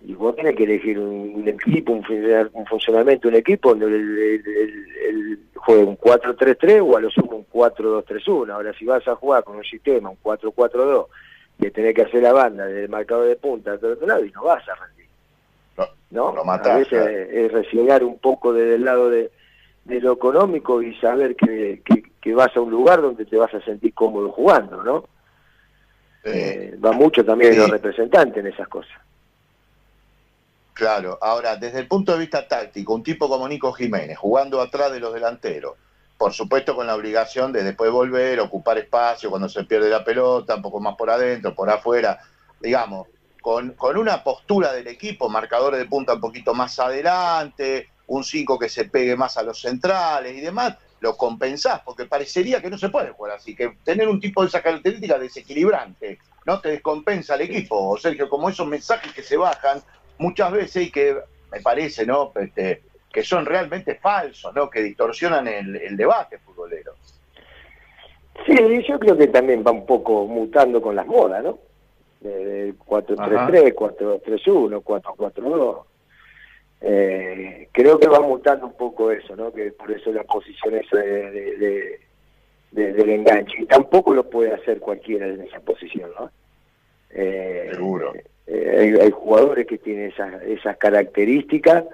y 0.00 0.14
vos 0.14 0.34
tenés 0.34 0.56
que 0.56 0.64
elegir 0.64 0.98
un, 0.98 1.46
equipo, 1.46 1.92
un, 1.92 2.66
funcionamiento, 2.66 3.28
un 3.28 3.36
equipo 3.36 3.70
donde 3.70 3.86
el, 3.86 5.38
juegue 5.54 5.84
un 5.84 5.96
4-3-3 5.96 6.82
o 6.84 6.96
a 6.96 7.00
lo 7.00 7.10
sumo 7.10 7.36
un 7.36 7.46
4-2-3-1. 7.46 8.50
Ahora, 8.52 8.72
si 8.76 8.84
vas 8.84 9.06
a 9.06 9.14
jugar 9.14 9.44
con 9.44 9.56
un 9.56 9.64
sistema, 9.64 10.10
un 10.10 10.18
4-4-2, 10.20 11.06
que 11.60 11.70
tenés 11.70 11.94
que 11.94 12.02
hacer 12.02 12.22
la 12.22 12.32
banda 12.32 12.66
desde 12.66 12.84
el 12.84 12.88
marcador 12.88 13.28
de 13.28 13.36
punta 13.36 13.74
hasta 13.74 13.86
otro 13.86 14.06
lado 14.08 14.24
y 14.24 14.32
no 14.32 14.42
vas 14.42 14.68
a 14.68 14.74
rendir. 14.74 15.06
No, 16.10 16.32
¿no? 16.32 16.42
a 16.52 16.78
veces 16.78 17.28
es 17.32 17.52
resignar 17.52 18.02
un 18.02 18.18
poco 18.18 18.52
desde 18.52 18.74
el 18.74 18.84
lado 18.84 19.08
de, 19.08 19.30
lo 19.86 20.12
económico 20.12 20.82
y 20.82 20.94
saber 20.96 21.36
que, 21.36 21.80
que 22.20 22.34
vas 22.34 22.54
a 22.56 22.60
un 22.60 22.70
lugar 22.70 23.00
donde 23.00 23.24
te 23.24 23.36
vas 23.36 23.54
a 23.54 23.60
sentir 23.60 23.94
cómodo 23.94 24.30
jugando, 24.30 24.82
¿no? 24.82 25.04
Eh, 26.24 26.76
va 26.84 26.92
mucho 26.92 27.24
también 27.24 27.56
los 27.56 27.70
representantes 27.70 28.38
en 28.38 28.52
esas 28.52 28.68
cosas. 28.68 28.96
Claro, 30.74 31.18
ahora, 31.20 31.56
desde 31.56 31.80
el 31.80 31.86
punto 31.86 32.12
de 32.12 32.18
vista 32.18 32.48
táctico, 32.48 32.94
un 32.94 33.02
tipo 33.02 33.28
como 33.28 33.46
Nico 33.46 33.72
Jiménez, 33.72 34.18
jugando 34.18 34.60
atrás 34.60 34.90
de 34.92 35.00
los 35.00 35.12
delanteros, 35.12 35.74
por 36.16 36.32
supuesto 36.32 36.74
con 36.74 36.86
la 36.86 36.94
obligación 36.94 37.52
de 37.52 37.64
después 37.64 37.90
volver, 37.90 38.40
ocupar 38.40 38.78
espacio 38.78 39.28
cuando 39.28 39.48
se 39.48 39.64
pierde 39.64 39.90
la 39.90 40.04
pelota, 40.04 40.54
un 40.54 40.62
poco 40.62 40.80
más 40.80 40.96
por 40.96 41.10
adentro, 41.10 41.54
por 41.54 41.68
afuera, 41.68 42.20
digamos, 42.60 43.08
con, 43.40 43.72
con 43.72 43.96
una 43.96 44.22
postura 44.22 44.72
del 44.72 44.86
equipo, 44.86 45.28
marcadores 45.28 45.80
de 45.80 45.86
punta 45.86 46.14
un 46.14 46.20
poquito 46.20 46.54
más 46.54 46.78
adelante, 46.78 47.88
un 48.06 48.24
5 48.24 48.58
que 48.58 48.68
se 48.68 48.84
pegue 48.84 49.16
más 49.16 49.36
a 49.36 49.42
los 49.42 49.60
centrales 49.60 50.36
y 50.36 50.40
demás, 50.40 50.76
lo 51.02 51.16
compensás, 51.16 51.80
porque 51.80 52.06
parecería 52.06 52.62
que 52.62 52.70
no 52.70 52.78
se 52.78 52.88
puede 52.88 53.10
jugar 53.10 53.32
así, 53.32 53.56
que 53.56 53.76
tener 53.84 54.08
un 54.08 54.20
tipo 54.20 54.40
de 54.40 54.48
esa 54.48 54.62
característica 54.62 55.18
desequilibrante, 55.18 56.20
¿no? 56.46 56.60
Te 56.60 56.70
descompensa 56.70 57.34
el 57.34 57.42
equipo, 57.42 57.98
Sergio, 57.98 58.28
como 58.28 58.48
esos 58.48 58.68
mensajes 58.68 59.12
que 59.12 59.22
se 59.22 59.36
bajan 59.36 59.82
muchas 60.18 60.52
veces 60.52 60.86
y 60.86 60.90
que 60.92 61.16
me 61.50 61.60
parece, 61.60 62.06
¿no? 62.06 62.30
Este, 62.36 62.82
que 63.12 63.24
son 63.24 63.44
realmente 63.44 63.96
falsos, 63.96 64.54
¿no? 64.54 64.70
Que 64.70 64.80
distorsionan 64.80 65.48
el, 65.48 65.74
el 65.74 65.96
debate 65.96 66.38
futbolero. 66.38 66.94
Sí, 68.46 68.56
yo 68.88 68.98
creo 69.00 69.16
que 69.16 69.26
también 69.26 69.64
va 69.66 69.72
un 69.72 69.84
poco 69.84 70.26
mutando 70.26 70.80
con 70.80 70.94
las 70.94 71.06
modas, 71.06 71.42
¿no? 71.42 71.58
De 72.20 72.74
4-3-3, 72.76 73.74
4-3-1, 73.74 74.82
4-4-2. 74.84 75.82
Eh, 76.84 77.68
creo 77.70 77.98
que 77.98 78.08
va 78.08 78.20
mutando 78.20 78.66
un 78.66 78.76
poco 78.76 79.10
eso, 79.10 79.36
¿no? 79.36 79.52
Que 79.52 79.70
por 79.72 79.90
eso 79.92 80.12
la 80.12 80.24
posición 80.24 80.74
esa 80.74 80.96
de, 80.96 81.30
de, 81.30 82.00
de, 82.72 82.92
del 82.92 83.10
enganche. 83.10 83.62
Y 83.62 83.66
tampoco 83.66 84.12
lo 84.14 84.28
puede 84.28 84.52
hacer 84.52 84.80
cualquiera 84.80 85.26
en 85.26 85.42
esa 85.42 85.60
posición, 85.60 86.10
¿no? 86.18 86.30
Eh, 87.10 87.70
Seguro. 87.72 88.12
Eh, 88.46 88.76
hay, 88.78 89.00
hay, 89.00 89.10
jugadores 89.10 89.66
que 89.66 89.78
tienen 89.78 90.10
esas, 90.10 90.42
esas 90.42 90.76
características 90.76 91.84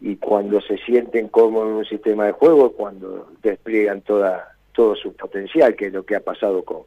y 0.00 0.16
cuando 0.16 0.60
se 0.60 0.76
sienten 0.78 1.28
cómodos 1.28 1.68
en 1.68 1.74
un 1.76 1.84
sistema 1.86 2.26
de 2.26 2.32
juego, 2.32 2.72
cuando 2.72 3.30
despliegan 3.42 4.02
toda 4.02 4.56
todo 4.72 4.94
su 4.94 5.14
potencial, 5.14 5.74
que 5.74 5.86
es 5.86 5.92
lo 5.92 6.04
que 6.04 6.16
ha 6.16 6.20
pasado 6.20 6.64
con, 6.64 6.82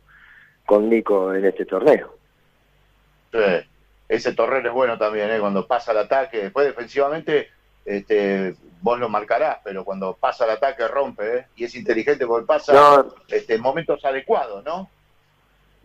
con 0.65 0.89
Nico 0.89 1.33
en 1.33 1.45
este 1.45 1.65
torneo. 1.65 2.15
Sí. 3.31 3.67
Ese 4.13 4.34
torneo 4.34 4.60
es 4.60 4.72
bueno 4.72 4.96
también, 4.96 5.32
¿eh? 5.32 5.39
cuando 5.39 5.65
pasa 5.65 5.91
el 5.91 5.98
ataque, 5.98 6.43
después 6.43 6.67
defensivamente 6.67 7.50
este, 7.84 8.55
vos 8.79 9.00
lo 9.00 9.10
marcarás, 9.10 9.58
pero 9.63 9.84
cuando 9.84 10.13
pasa 10.13 10.46
el 10.46 10.51
ataque 10.51 10.88
rompe, 10.88 11.38
¿eh? 11.38 11.48
y 11.55 11.63
es 11.63 11.74
inteligente 11.74 12.27
porque 12.27 12.46
pasa 12.46 12.74
no, 12.74 13.15
este, 13.27 13.55
en 13.55 13.62
momentos 13.62 14.05
adecuados, 14.05 14.63
¿no? 14.63 14.88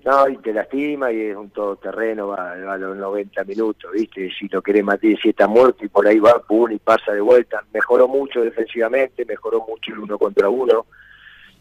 No, 0.04 0.28
y 0.28 0.36
te 0.36 0.52
lastima 0.52 1.10
y 1.10 1.22
es 1.22 1.36
un 1.36 1.48
todoterreno, 1.48 2.28
va, 2.28 2.54
va 2.54 2.74
a 2.74 2.76
los 2.76 2.98
90 2.98 3.44
minutos, 3.44 3.90
¿viste? 3.92 4.30
Si 4.38 4.46
lo 4.48 4.60
querés 4.60 4.84
matar, 4.84 5.10
si 5.22 5.30
está 5.30 5.48
muerto 5.48 5.86
y 5.86 5.88
por 5.88 6.06
ahí 6.06 6.18
va, 6.18 6.38
pum, 6.38 6.70
y 6.70 6.78
pasa 6.78 7.12
de 7.12 7.22
vuelta. 7.22 7.64
Mejoró 7.72 8.08
mucho 8.08 8.42
defensivamente, 8.42 9.24
mejoró 9.24 9.64
mucho 9.66 9.90
el 9.90 10.00
uno 10.00 10.18
contra 10.18 10.50
uno. 10.50 10.84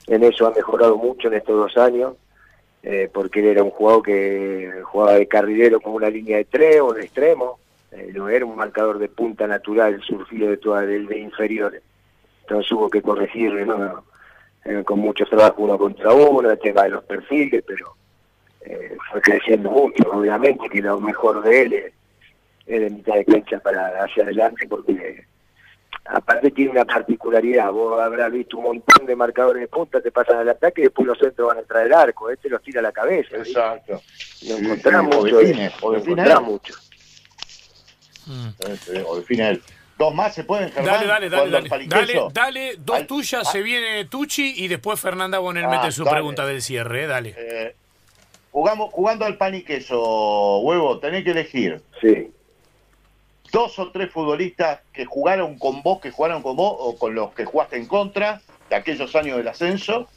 En 0.05 0.21
eso 0.21 0.45
ha 0.45 0.51
mejorado 0.51 0.97
mucho 0.97 1.29
en 1.29 1.35
estos 1.35 1.55
dos 1.55 1.77
años, 1.77 2.15
eh, 2.83 3.09
porque 3.11 3.39
él 3.39 3.47
era 3.47 3.63
un 3.63 3.71
jugador 3.71 4.03
que 4.03 4.81
jugaba 4.83 5.13
de 5.13 5.27
carrilero 5.27 5.79
con 5.79 5.93
una 5.93 6.09
línea 6.09 6.37
de 6.37 6.45
tres 6.45 6.81
o 6.81 6.93
de 6.93 7.03
extremo. 7.03 7.59
Eh, 7.91 8.11
no 8.13 8.29
era 8.29 8.45
un 8.45 8.55
marcador 8.55 8.99
de 8.99 9.09
punta 9.09 9.47
natural, 9.47 10.01
surgido 10.01 10.49
de 10.49 10.57
toda 10.57 10.81
de, 10.81 10.99
de 10.99 11.19
inferiores. 11.19 11.81
Entonces 12.41 12.71
hubo 12.71 12.89
que 12.89 13.01
corregirle, 13.01 13.65
¿no? 13.65 14.03
Eh, 14.67 14.83
con 14.83 14.99
muchos 14.99 15.29
trabajos 15.29 15.59
uno 15.59 15.77
contra 15.77 16.13
uno, 16.13 16.51
el 16.51 16.59
tema 16.59 16.83
de 16.83 16.89
los 16.89 17.03
perfiles, 17.05 17.63
pero 17.65 17.95
eh, 18.61 18.97
fue 19.09 19.21
creciendo 19.21 19.71
mucho, 19.71 20.09
obviamente 20.11 20.67
que 20.67 20.81
lo 20.81 20.99
mejor 20.99 21.41
de 21.41 21.61
él 21.61 21.73
es, 22.65 22.91
mitad 22.91 23.15
de 23.15 23.23
cancha 23.23 23.59
para 23.59 24.03
hacia 24.03 24.23
adelante 24.23 24.67
porque 24.67 25.23
aparte 26.09 26.51
tiene 26.51 26.71
una 26.71 26.85
particularidad, 26.85 27.71
vos 27.71 27.99
habrás 27.99 28.31
visto 28.31 28.57
un 28.57 28.63
montón 28.63 29.05
de 29.05 29.15
marcadores 29.15 29.61
de 29.61 29.67
punta, 29.67 30.01
te 30.01 30.11
pasan 30.11 30.37
al 30.37 30.49
ataque 30.49 30.81
y 30.81 30.83
después 30.85 31.07
los 31.07 31.17
centros 31.17 31.47
van 31.49 31.57
a 31.57 31.61
entrar 31.61 31.85
el 31.85 31.93
arco, 31.93 32.29
este 32.29 32.49
los 32.49 32.61
tira 32.61 32.79
a 32.79 32.83
la 32.83 32.91
cabeza. 32.91 33.37
Exacto. 33.37 34.01
Lo 34.47 34.57
encontrás 34.57 35.01
sí, 35.01 35.07
mucho, 35.07 35.35
o 35.35 35.39
define, 35.39 35.71
o 35.81 35.91
lo 35.91 35.99
define 35.99 36.39
mucho. 36.39 36.73
Mm. 38.25 38.47
O 39.05 39.15
define 39.17 39.49
él. 39.49 39.61
Dos 39.97 40.13
más 40.13 40.35
se 40.35 40.43
pueden, 40.43 40.69
Germán. 40.71 40.93
Dale, 40.93 41.07
dale, 41.07 41.29
dale. 41.29 41.49
Dale, 41.49 41.87
dale, 41.87 42.13
dale, 42.31 42.75
dos 42.77 42.97
Al, 42.97 43.07
tuyas, 43.07 43.47
ah, 43.47 43.51
se 43.51 43.61
viene 43.63 44.05
Tucci 44.05 44.53
y 44.63 44.67
después 44.67 44.99
Fernanda 44.99 45.39
Bonel 45.39 45.65
ah, 45.65 45.69
mete 45.69 45.91
su 45.91 46.03
dale. 46.03 46.17
pregunta 46.17 46.45
del 46.45 46.61
cierre, 46.61 47.03
eh, 47.03 47.07
dale. 47.07 47.35
Eh, 47.35 47.75
jugamos, 48.51 48.93
jugando 48.93 49.25
al 49.25 49.37
pan 49.37 49.55
y 49.55 49.63
queso, 49.63 50.59
huevo, 50.59 50.99
tenés 50.99 51.23
que 51.23 51.31
elegir. 51.31 51.81
Sí. 51.99 52.31
Dos 53.51 53.79
o 53.79 53.91
tres 53.91 54.11
futbolistas 54.11 54.81
que 54.91 55.05
jugaron 55.05 55.57
con 55.57 55.81
vos, 55.81 55.99
que 56.01 56.11
jugaron 56.11 56.41
con 56.41 56.55
vos, 56.55 56.75
o 56.79 56.97
con 56.97 57.15
los 57.15 57.33
que 57.33 57.45
jugaste 57.45 57.77
en 57.77 57.85
contra 57.85 58.41
de 58.69 58.75
aquellos 58.75 59.15
años 59.15 59.37
del 59.37 59.47
ascenso, 59.47 60.07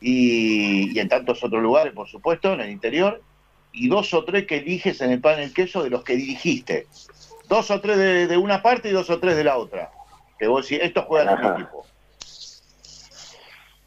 y, 0.00 0.94
y 0.94 0.98
en 1.00 1.08
tantos 1.08 1.42
otros 1.42 1.62
lugares, 1.62 1.92
por 1.92 2.08
supuesto, 2.08 2.52
en 2.52 2.60
el 2.60 2.70
interior, 2.70 3.22
y 3.72 3.88
dos 3.88 4.12
o 4.14 4.24
tres 4.24 4.46
que 4.46 4.58
eliges 4.58 5.00
en 5.00 5.10
el 5.10 5.20
pan 5.20 5.40
y 5.40 5.44
el 5.44 5.54
queso 5.54 5.82
de 5.82 5.90
los 5.90 6.04
que 6.04 6.16
dirigiste. 6.16 6.86
Dos 7.48 7.70
o 7.70 7.80
tres 7.80 7.96
de, 7.96 8.26
de 8.26 8.36
una 8.36 8.62
parte 8.62 8.88
y 8.88 8.92
dos 8.92 9.08
o 9.10 9.18
tres 9.18 9.36
de 9.36 9.44
la 9.44 9.56
otra. 9.56 9.90
Que 10.38 10.46
vos 10.46 10.68
decís, 10.68 10.84
estos 10.84 11.04
juegan 11.06 11.36
en 11.36 11.42
mi 11.42 11.48
equipo. 11.62 11.86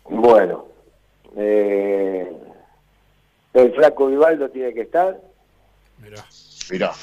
Bueno, 0.05 0.65
eh, 1.37 2.29
el 3.53 3.73
flaco 3.73 4.07
Vivaldo 4.07 4.49
tiene 4.49 4.73
que 4.73 4.81
estar. 4.81 5.19
Mirá. 5.99 6.25
Mirá. 6.69 6.93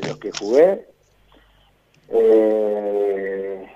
De 0.00 0.08
los 0.08 0.18
que 0.18 0.30
jugué. 0.32 0.86
Eh, 2.14 3.66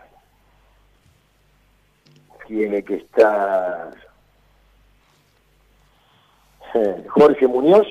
tiene 2.46 2.83
que 2.83 2.96
estar 2.96 3.94
eh, 6.75 7.05
Jorge 7.09 7.46
Muñoz. 7.46 7.87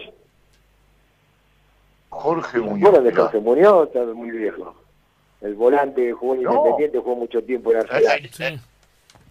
Jorge 2.09 2.59
Muñoz. 2.59 2.91
Bueno, 2.91 3.01
de 3.01 3.13
Jorge 3.13 3.39
Muñoz, 3.39 3.87
está 3.87 4.05
muy 4.05 4.31
viejo. 4.31 4.75
El 5.41 5.55
volante 5.55 6.11
jugó 6.13 6.35
en 6.35 6.43
No. 6.43 6.53
Independiente, 6.53 6.99
jugó 6.99 7.15
mucho 7.15 7.43
tiempo 7.43 7.71
en 7.71 7.77
Arsenal. 7.77 8.25
Eh, 8.25 8.29
eh, 8.39 8.59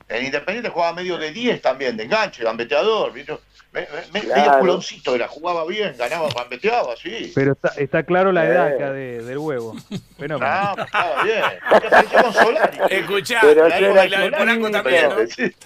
En 0.08 0.24
Independiente 0.24 0.70
jugaba 0.70 0.92
medio 0.94 1.16
de 1.18 1.32
10 1.32 1.60
también, 1.62 1.96
de 1.96 2.04
enganche, 2.04 2.44
gambeteador. 2.44 3.12
¿viste? 3.12 3.36
Me, 3.72 3.80
me, 4.12 4.20
Claro. 4.20 4.40
Medio 4.40 4.58
culoncito 4.60 5.14
era, 5.14 5.26
jugaba 5.26 5.64
bien, 5.66 5.96
ganaba, 5.96 6.28
gambeteaba, 6.34 6.94
sí. 6.96 7.32
Pero 7.34 7.52
está, 7.52 7.68
está 7.76 8.02
claro 8.04 8.30
la 8.30 8.46
edad 8.46 8.70
Eh. 8.70 8.74
acá 8.76 8.92
de, 8.92 9.22
del 9.24 9.38
huevo. 9.38 9.74
Fenómeno. 10.18 10.74
No, 10.76 10.84
estaba 10.84 11.22
bien. 11.24 11.42
Ya 11.72 11.80
parecía 11.90 12.22
con 12.22 12.32
Solari. 12.32 12.78
Escuchá, 12.90 13.38
Pero 13.42 13.68
la 13.68 13.80
yo 13.80 13.86
era 13.86 14.06
la 14.30 14.38
Polanco 14.38 14.70
también, 14.70 15.08
¿no? 15.08 15.16
Pero, 15.16 15.30
sí. 15.30 15.56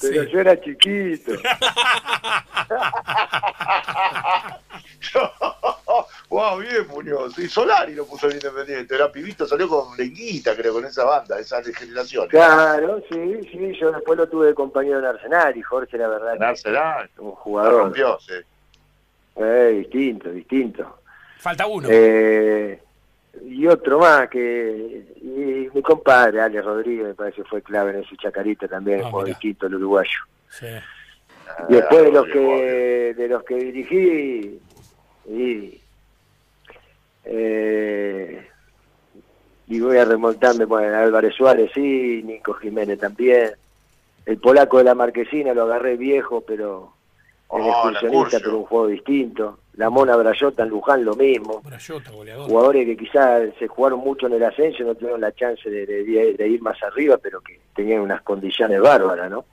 Pero 0.00 0.22
yo 0.24 0.40
era 0.40 0.60
chiquito. 0.60 1.32
Wow, 6.36 6.58
bien, 6.58 6.86
Muñoz. 6.88 7.38
Y 7.38 7.48
Solari 7.48 7.94
lo 7.94 8.04
puso 8.04 8.26
en 8.26 8.34
Independiente. 8.34 8.94
Era 8.94 9.10
pibito, 9.10 9.46
salió 9.46 9.66
con 9.68 9.96
Lenguita, 9.96 10.54
creo, 10.54 10.74
con 10.74 10.84
esa 10.84 11.02
banda, 11.04 11.38
esa 11.38 11.62
generación. 11.62 12.28
Claro, 12.28 13.02
sí, 13.10 13.40
sí, 13.50 13.72
yo 13.80 13.90
después 13.90 14.18
lo 14.18 14.28
tuve 14.28 14.48
de 14.48 14.54
compañero 14.54 14.98
en 14.98 15.06
Arsenal 15.06 15.56
y 15.56 15.62
Jorge, 15.62 15.96
la 15.96 16.08
verdad, 16.08 16.36
que 16.36 16.44
Arsenal. 16.44 17.08
un 17.16 17.30
jugador 17.30 17.72
rompió, 17.84 18.18
sí. 18.20 18.34
eh, 19.36 19.76
distinto, 19.78 20.30
distinto. 20.30 20.98
Falta 21.38 21.66
uno. 21.66 21.88
Eh, 21.90 22.82
y 23.46 23.66
otro 23.66 23.98
más 24.00 24.28
que 24.28 25.06
y 25.16 25.70
mi 25.72 25.80
compadre 25.82 26.42
Ale 26.42 26.60
Rodríguez 26.60 27.06
me 27.06 27.14
parece 27.14 27.44
fue 27.44 27.62
clave 27.62 27.92
en 27.92 28.04
ese 28.04 28.14
chacarita 28.18 28.68
también, 28.68 29.00
Ah, 29.06 29.10
fue 29.10 29.22
mirá. 29.24 29.34
distinto 29.34 29.68
el 29.68 29.76
uruguayo. 29.76 30.18
Sí. 30.50 30.66
Y 31.70 31.72
después 31.76 32.02
de 32.04 32.12
los 32.12 32.26
Ah, 32.26 32.30
que 32.30 33.14
de 33.16 33.28
los 33.28 33.42
que 33.44 33.54
dirigí 33.54 34.60
y 35.30 35.80
eh, 37.26 38.46
y 39.68 39.80
voy 39.80 39.96
a 39.98 40.04
remontarme 40.04 40.64
bueno, 40.64 40.96
Álvarez 40.96 41.34
Suárez 41.34 41.70
sí, 41.74 42.22
Nico 42.24 42.54
Jiménez 42.54 42.98
también. 42.98 43.50
El 44.24 44.38
polaco 44.38 44.78
de 44.78 44.84
la 44.84 44.94
Marquesina 44.94 45.54
lo 45.54 45.64
agarré 45.64 45.96
viejo, 45.96 46.40
pero 46.40 46.92
en 47.52 47.60
Oh, 47.62 47.68
excursionista, 47.70 48.38
pero 48.40 48.58
un 48.58 48.64
juego 48.64 48.86
distinto. 48.88 49.58
La 49.74 49.90
Mona 49.90 50.16
Brayota 50.16 50.62
en 50.64 50.68
Luján 50.70 51.04
lo 51.04 51.14
mismo. 51.14 51.60
Brayota, 51.62 52.10
goleador. 52.10 52.46
Jugadores 52.48 52.86
que 52.86 52.96
quizás 52.96 53.42
se 53.58 53.68
jugaron 53.68 54.00
mucho 54.00 54.26
en 54.26 54.32
el 54.34 54.42
ascenso, 54.44 54.82
no 54.84 54.94
tuvieron 54.94 55.20
la 55.20 55.32
chance 55.32 55.68
de, 55.68 55.84
de- 55.86 56.34
de 56.34 56.48
ir 56.48 56.62
más 56.62 56.82
arriba, 56.82 57.18
pero 57.18 57.40
que 57.40 57.60
tenían 57.74 58.00
unas 58.00 58.22
condiciones 58.22 58.80
bárbaras, 58.80 59.30
¿no? 59.30 59.44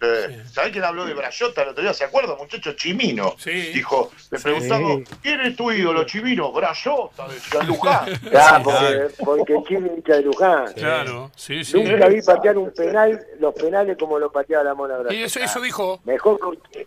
Eh, 0.00 0.42
¿Sabés 0.52 0.72
quién 0.72 0.84
habló 0.84 1.06
de 1.06 1.14
Brayota 1.14 1.62
el 1.62 1.68
otro 1.70 1.82
día? 1.82 1.94
¿Se 1.94 2.04
acuerda, 2.04 2.36
muchacho? 2.36 2.74
Chimino. 2.74 3.34
Sí. 3.38 3.50
Dijo, 3.72 4.10
le 4.30 4.38
preguntaba, 4.38 4.88
¿quién 5.22 5.40
es 5.40 5.56
tu 5.56 5.72
ídolo, 5.72 6.04
Chimino? 6.04 6.52
Brayota, 6.52 7.26
decía 7.28 7.62
Luján. 7.62 8.06
Claro, 8.30 8.64
porque, 8.64 9.14
porque 9.24 9.54
el 9.54 9.64
Chile 9.64 9.92
hincha 9.96 10.14
de 10.16 10.22
Luján. 10.22 10.72
Claro, 10.74 11.30
sí, 11.34 11.64
sí. 11.64 11.82
Nunca 11.82 12.08
vi 12.08 12.20
patear 12.20 12.58
un 12.58 12.70
penal, 12.72 13.24
los 13.40 13.54
penales 13.54 13.96
como 13.98 14.18
lo 14.18 14.30
pateaba 14.30 14.64
la 14.64 14.74
Mona 14.74 14.94
Brayota. 14.98 15.14
Y 15.14 15.22
eso, 15.22 15.40
eso 15.40 15.60
dijo. 15.60 16.00
Mejor, 16.04 16.38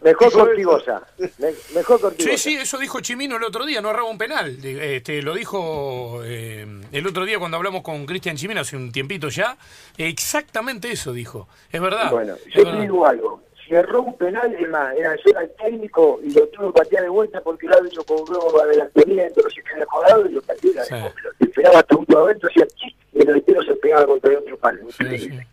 mejor 0.01 0.31
Cortigosa. 0.31 1.01
Me- 1.39 1.53
mejor 1.73 1.99
Cortigosa. 1.99 2.37
Sí, 2.37 2.51
sí, 2.51 2.55
eso 2.57 2.77
dijo 2.77 2.99
Chimino 3.01 3.37
el 3.37 3.43
otro 3.43 3.65
día, 3.65 3.81
no 3.81 3.89
erraba 3.89 4.07
un 4.09 4.17
penal. 4.19 4.57
Este, 4.63 5.21
lo 5.23 5.33
dijo 5.33 6.21
eh, 6.23 6.67
el 6.91 7.07
otro 7.07 7.25
día 7.25 7.39
cuando 7.39 7.57
hablamos 7.57 7.81
con 7.81 8.05
Cristian 8.05 8.35
Chimino 8.37 8.61
hace 8.61 8.75
un 8.75 8.91
tiempito 8.91 9.29
ya. 9.29 9.57
Exactamente 9.97 10.91
eso 10.91 11.13
dijo. 11.13 11.47
Es 11.71 11.81
verdad. 11.81 12.11
Bueno, 12.11 12.33
es 12.35 12.45
yo 12.53 12.63
te 12.63 12.63
verdad. 12.65 12.81
digo 12.81 12.98
algo. 13.05 13.41
y 13.69 13.75
erró 13.75 14.01
un 14.01 14.17
penal, 14.17 14.51
es 14.55 14.67
más, 14.69 14.95
era 14.97 15.15
yo 15.15 15.21
era 15.29 15.41
el 15.43 15.51
técnico 15.55 16.19
y 16.23 16.31
lo 16.33 16.47
tuve 16.47 16.67
que 16.67 16.73
patear 16.79 17.03
de 17.03 17.09
vuelta 17.09 17.39
porque 17.41 17.67
el 17.67 17.73
árbitro 17.73 18.03
cobró 18.03 18.61
adelantamiento, 18.63 19.41
no 19.43 19.49
sé 19.51 19.61
qué 19.61 19.73
había 19.73 19.85
jugado 19.85 20.25
y 20.25 20.31
lo 20.33 20.41
pateé, 20.41 20.71
Sí. 20.85 20.95
lo 21.39 21.45
esperaba 21.47 21.79
hasta 21.79 21.95
un 21.95 22.05
momento, 22.07 22.47
hacía 22.47 22.65
chis, 22.67 22.95
y 23.13 23.19
el 23.19 23.25
delantero 23.27 23.61
se 23.61 23.75
pegaba 23.75 24.07
contra 24.07 24.31
el 24.31 24.37
otro 24.37 24.57
palo. 24.57 24.79
Sí, 24.89 25.03
Increíble. 25.03 25.47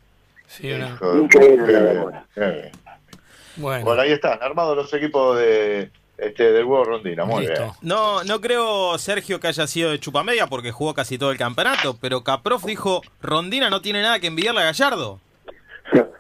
sí. 0.46 0.62
Sí, 0.62 0.68
Increíble 1.20 1.72
la 1.72 1.92
bien. 2.36 2.70
Bueno, 3.56 3.84
Bueno, 3.84 4.00
ahí 4.02 4.12
están, 4.12 4.38
armados 4.42 4.76
los 4.76 4.92
equipos 4.94 5.36
de 5.38 5.90
este 6.18 6.52
del 6.52 6.64
huevo 6.64 6.84
Rondina. 6.84 7.24
Muy 7.26 7.46
listo. 7.46 7.60
bien. 7.60 7.72
No, 7.82 8.24
no 8.24 8.40
creo, 8.40 8.96
Sergio, 8.98 9.40
que 9.40 9.48
haya 9.48 9.66
sido 9.66 9.90
de 9.90 9.98
chupamedia 10.00 10.46
porque 10.46 10.72
jugó 10.72 10.94
casi 10.94 11.18
todo 11.18 11.30
el 11.32 11.36
campeonato, 11.38 11.96
pero 12.00 12.22
Caprof 12.24 12.64
dijo, 12.64 13.02
Rondina 13.20 13.68
no 13.68 13.82
tiene 13.82 14.00
nada 14.02 14.20
que 14.20 14.26
envidiarle 14.28 14.60
a 14.62 14.64
Gallardo. 14.64 15.20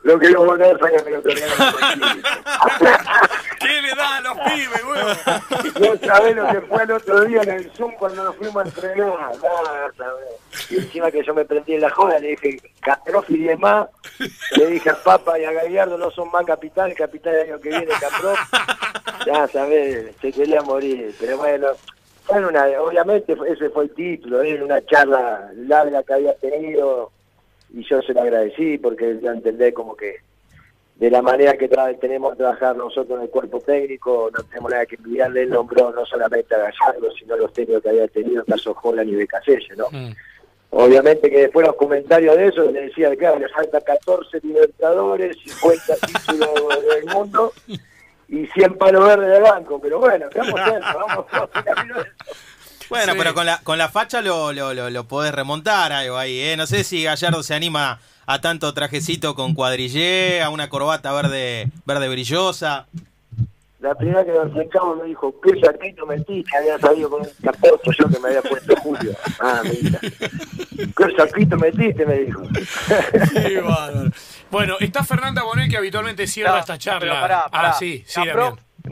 Lo 0.02 0.18
que 0.18 0.30
yo 0.30 0.44
voy 0.44 0.60
a 0.60 0.64
hacer 0.66 0.94
es 0.94 1.02
que 1.02 1.10
lo 1.10 1.22
tenía 1.22 1.46
¿Qué 3.58 3.82
le 3.82 3.94
da 3.94 4.16
a 4.16 4.20
los 4.20 4.38
pibes, 4.38 4.84
huevo? 4.84 5.08
No 5.80 6.06
sabés 6.06 6.36
lo 6.36 6.46
que 6.48 6.60
fue 6.60 6.82
el 6.84 6.92
otro 6.92 7.20
día 7.22 7.42
en 7.42 7.50
el 7.50 7.70
Zoom 7.72 7.92
cuando 7.98 8.22
nos 8.22 8.36
fuimos 8.36 8.56
a 8.56 8.68
entrenar. 8.68 9.08
Nada. 9.18 9.90
Y 10.70 10.76
encima 10.76 11.10
que 11.10 11.24
yo 11.24 11.34
me 11.34 11.44
prendí 11.44 11.74
en 11.74 11.80
la 11.80 11.90
joda, 11.90 12.18
le 12.20 12.28
dije, 12.28 12.60
Caprof 12.80 13.28
y 13.30 13.38
10 13.38 13.58
más. 13.58 13.88
Le 14.56 14.66
dije 14.66 14.90
a 14.90 15.02
Papa 15.02 15.38
y 15.38 15.44
a 15.44 15.52
Gallardo, 15.52 15.98
no 15.98 16.10
son 16.12 16.30
más 16.30 16.44
capitán, 16.44 16.90
el 16.90 16.96
capitán 16.96 17.32
del 17.32 17.48
año 17.48 17.60
que 17.60 17.70
viene, 17.70 17.86
Caprof. 18.00 18.38
Ya 19.26 19.48
sabés, 19.48 20.14
se 20.20 20.32
quería 20.32 20.62
morir. 20.62 21.14
Pero 21.18 21.38
bueno, 21.38 21.68
bueno 22.28 22.48
una, 22.48 22.66
obviamente 22.80 23.36
ese 23.48 23.70
fue 23.70 23.84
el 23.84 23.94
título, 23.94 24.42
era 24.42 24.64
una 24.64 24.84
charla 24.86 25.50
larga 25.56 26.02
que 26.04 26.14
había 26.14 26.34
tenido 26.36 27.10
y 27.74 27.84
yo 27.84 28.00
se 28.02 28.12
lo 28.14 28.22
agradecí 28.22 28.78
porque 28.78 29.18
ya 29.22 29.32
entendé 29.32 29.72
como 29.72 29.96
que 29.96 30.16
de 30.96 31.10
la 31.10 31.20
manera 31.20 31.56
que 31.58 31.68
tra- 31.68 31.98
tenemos 32.00 32.32
que 32.32 32.38
trabajar 32.38 32.74
nosotros 32.74 33.18
en 33.18 33.24
el 33.24 33.30
cuerpo 33.30 33.60
técnico, 33.60 34.30
no 34.36 34.42
tenemos 34.44 34.70
nada 34.70 34.86
que 34.86 34.96
envidiarle, 34.96 35.42
él 35.42 35.50
nombró 35.50 35.90
no 35.92 36.06
solamente 36.06 36.54
a 36.54 36.58
Gallardo, 36.58 37.10
sino 37.18 37.34
a 37.34 37.36
los 37.36 37.52
técnicos 37.52 37.82
que 37.82 37.90
había 37.90 38.08
tenido, 38.08 38.40
en 38.46 38.46
caso 38.52 38.74
Holland 38.82 39.10
y 39.10 39.14
Becasese, 39.16 39.76
¿no? 39.76 39.88
Mm. 39.90 40.12
Obviamente 40.70 41.30
que 41.30 41.38
después 41.42 41.66
los 41.66 41.76
comentarios 41.76 42.36
de 42.36 42.48
eso 42.48 42.70
le 42.70 42.82
decía, 42.86 43.14
claro, 43.16 43.38
le 43.38 43.48
falta 43.50 43.80
14 43.80 44.40
libertadores, 44.42 45.36
50 45.44 45.94
títulos 46.06 46.50
del 46.94 47.04
mundo 47.14 47.52
y 48.28 48.46
100 48.46 48.74
palos 48.78 49.06
verdes 49.06 49.30
de 49.30 49.40
banco, 49.40 49.78
pero 49.80 49.98
bueno, 50.00 50.28
quedamos 50.30 50.60
cerca, 50.64 50.94
vamos, 50.94 51.26
vamos 51.30 51.50
de 51.52 52.00
eso. 52.00 52.08
Bueno, 52.88 53.12
Sí. 53.12 53.18
pero 53.18 53.34
con 53.34 53.46
la, 53.46 53.58
con 53.62 53.78
la 53.78 53.88
facha 53.88 54.20
lo, 54.22 54.52
lo, 54.52 54.72
lo, 54.74 54.90
lo 54.90 55.04
podés 55.04 55.32
remontar 55.34 55.92
algo 55.92 56.16
ahí, 56.18 56.38
¿eh? 56.40 56.56
No 56.56 56.66
sé 56.66 56.84
si 56.84 57.02
Gallardo 57.02 57.42
se 57.42 57.54
anima 57.54 57.98
a 58.26 58.40
tanto 58.40 58.72
trajecito 58.74 59.34
con 59.34 59.54
cuadrillé, 59.54 60.42
a 60.42 60.50
una 60.50 60.68
corbata 60.68 61.12
verde, 61.12 61.68
verde 61.84 62.08
brillosa. 62.08 62.86
La 63.78 63.94
primera 63.94 64.24
que 64.24 64.32
nos 64.32 64.50
acercamos 64.50 64.96
me 64.98 65.04
dijo, 65.04 65.32
¿qué 65.42 65.60
saquito 65.60 66.06
metiste? 66.06 66.56
Había 66.56 66.78
salido 66.78 67.10
con 67.10 67.20
un 67.20 67.28
capote 67.42 67.90
yo 67.96 68.08
que 68.08 68.18
me 68.18 68.28
había 68.28 68.42
puesto 68.42 68.74
Julio. 68.76 69.12
Ah, 69.38 69.60
mira. 69.62 70.00
¿Qué 70.00 71.16
saquito 71.16 71.56
metiste? 71.56 72.04
Me 72.06 72.14
dijo. 72.20 72.42
Qué 73.32 73.60
bárbaro. 73.60 74.10
Bueno, 74.50 74.76
está 74.80 75.04
Fernanda 75.04 75.42
Bonet 75.44 75.70
que 75.70 75.76
habitualmente 75.76 76.26
cierra 76.26 76.52
No, 76.52 76.58
esta 76.58 76.78
charla. 76.78 77.00
pero 77.00 77.12
pará, 77.20 77.48
pará. 77.48 77.68
Ah, 77.70 77.72
sí, 77.74 78.02
sí. 78.06 78.20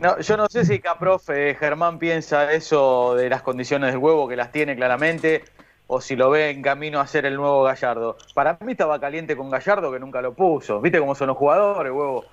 No, 0.00 0.18
yo 0.20 0.36
no 0.36 0.46
sé 0.48 0.64
si 0.64 0.78
Caprof, 0.78 1.30
eh, 1.30 1.56
Germán 1.58 1.98
piensa 1.98 2.52
eso 2.52 3.14
de 3.14 3.28
las 3.28 3.42
condiciones 3.42 3.92
del 3.92 3.98
huevo, 3.98 4.28
que 4.28 4.36
las 4.36 4.52
tiene 4.52 4.76
claramente, 4.76 5.44
o 5.86 6.00
si 6.00 6.16
lo 6.16 6.30
ve 6.30 6.50
en 6.50 6.62
camino 6.62 7.00
a 7.00 7.06
ser 7.06 7.26
el 7.26 7.36
nuevo 7.36 7.62
Gallardo. 7.62 8.16
Para 8.34 8.58
mí 8.60 8.72
estaba 8.72 9.00
caliente 9.00 9.36
con 9.36 9.50
Gallardo, 9.50 9.92
que 9.92 9.98
nunca 10.00 10.22
lo 10.22 10.34
puso. 10.34 10.80
¿Viste 10.80 10.98
cómo 10.98 11.14
son 11.14 11.28
los 11.28 11.36
jugadores, 11.36 11.92
huevo? 11.92 12.24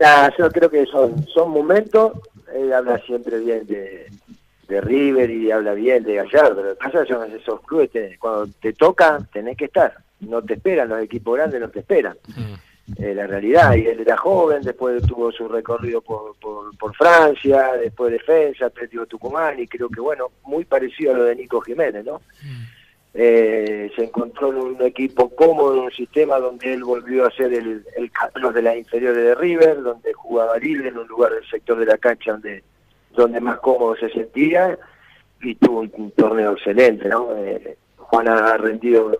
Nah, 0.00 0.30
yo 0.38 0.50
creo 0.50 0.70
que 0.70 0.86
son, 0.86 1.26
son 1.28 1.50
momentos, 1.50 2.12
él 2.54 2.72
habla 2.72 2.98
siempre 2.98 3.38
bien 3.40 3.66
de, 3.66 4.08
de 4.68 4.80
River 4.80 5.30
y 5.30 5.50
habla 5.50 5.74
bien 5.74 6.04
de 6.04 6.14
Gallardo, 6.14 6.62
lo 6.62 6.70
que 6.70 6.76
pasa 6.76 7.02
es 7.02 7.08
que 7.08 7.14
son 7.14 7.32
esos 7.32 7.60
clubes, 7.62 7.90
que 7.90 8.16
cuando 8.18 8.46
te 8.60 8.72
tocan 8.72 9.26
tenés 9.32 9.56
que 9.56 9.64
estar, 9.64 9.94
no 10.20 10.42
te 10.42 10.54
esperan, 10.54 10.88
los 10.90 11.02
equipos 11.02 11.36
grandes 11.36 11.60
no 11.60 11.68
te 11.70 11.80
esperan, 11.80 12.16
Mm. 12.36 12.54
Eh, 12.96 13.14
la 13.14 13.26
realidad, 13.26 13.74
y 13.74 13.86
él 13.86 14.00
era 14.00 14.16
joven, 14.16 14.62
después 14.62 15.02
tuvo 15.06 15.30
su 15.30 15.48
recorrido 15.48 16.00
por, 16.00 16.34
por, 16.36 16.76
por 16.76 16.94
Francia, 16.94 17.72
después 17.80 18.12
defensa, 18.12 18.66
Atlético 18.66 19.06
Tucumán, 19.06 19.58
y 19.60 19.66
creo 19.66 19.88
que 19.88 20.00
bueno, 20.00 20.30
muy 20.44 20.64
parecido 20.64 21.14
a 21.14 21.18
lo 21.18 21.24
de 21.24 21.36
Nico 21.36 21.60
Jiménez, 21.60 22.04
¿no? 22.04 22.20
Eh, 23.12 23.90
se 23.96 24.04
encontró 24.04 24.50
en 24.50 24.58
un 24.58 24.82
equipo 24.82 25.28
cómodo, 25.30 25.74
en 25.74 25.80
un 25.80 25.90
sistema 25.90 26.38
donde 26.38 26.72
él 26.72 26.84
volvió 26.84 27.26
a 27.26 27.30
ser 27.32 27.52
el, 27.52 27.84
el 27.96 28.10
Carlos 28.12 28.54
de 28.54 28.62
las 28.62 28.76
inferiores 28.76 29.24
de 29.24 29.34
River, 29.34 29.82
donde 29.82 30.12
jugaba 30.12 30.58
libre 30.58 30.88
en 30.88 30.98
un 30.98 31.08
lugar 31.08 31.32
del 31.32 31.48
sector 31.48 31.78
de 31.78 31.86
la 31.86 31.98
cancha 31.98 32.32
donde, 32.32 32.62
donde 33.16 33.40
más 33.40 33.58
cómodo 33.58 33.96
se 33.96 34.10
sentía 34.10 34.78
y 35.42 35.54
tuvo 35.56 35.80
un, 35.80 35.92
un 35.96 36.10
torneo 36.12 36.52
excelente, 36.52 37.08
¿no? 37.08 37.34
Eh, 37.36 37.76
Juan 37.96 38.28
ha 38.28 38.56
rendido 38.56 39.12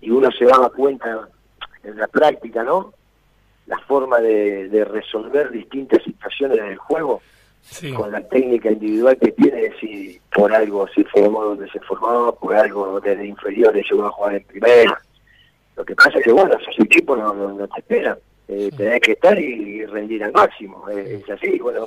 y 0.00 0.10
uno 0.10 0.30
se 0.32 0.44
daba 0.44 0.70
cuenta 0.70 1.28
en 1.84 1.96
la 1.96 2.06
práctica, 2.08 2.64
¿no? 2.64 2.92
La 3.68 3.78
forma 3.78 4.18
de, 4.18 4.68
de 4.68 4.84
resolver 4.84 5.50
distintas 5.50 6.02
situaciones 6.02 6.58
del 6.58 6.76
juego 6.76 7.22
Sí. 7.60 7.92
con 7.92 8.10
la 8.10 8.20
técnica 8.26 8.70
individual 8.70 9.18
que 9.18 9.32
tiene, 9.32 9.70
si 9.78 10.18
por 10.34 10.54
algo 10.54 10.88
se 10.88 11.04
formó 11.04 11.44
donde 11.44 11.68
se 11.70 11.78
formó, 11.80 12.34
por 12.34 12.54
algo 12.54 12.98
desde 13.00 13.26
inferiores 13.26 13.84
llegó 13.90 14.06
a 14.06 14.10
jugar 14.10 14.36
en 14.36 14.44
primera. 14.44 14.98
Lo 15.76 15.84
que 15.84 15.94
pasa 15.94 16.18
es 16.18 16.24
que, 16.24 16.32
bueno, 16.32 16.54
esos 16.54 16.78
equipos 16.82 17.18
no, 17.18 17.34
no, 17.34 17.52
no 17.52 17.68
te 17.68 17.80
esperan. 17.80 18.16
Eh, 18.48 18.70
tenés 18.74 19.00
que 19.00 19.12
estar 19.12 19.38
y, 19.38 19.84
rendir 19.84 20.24
al 20.24 20.32
máximo. 20.32 20.88
Eh, 20.88 21.20
es 21.22 21.30
así, 21.30 21.58
bueno, 21.58 21.86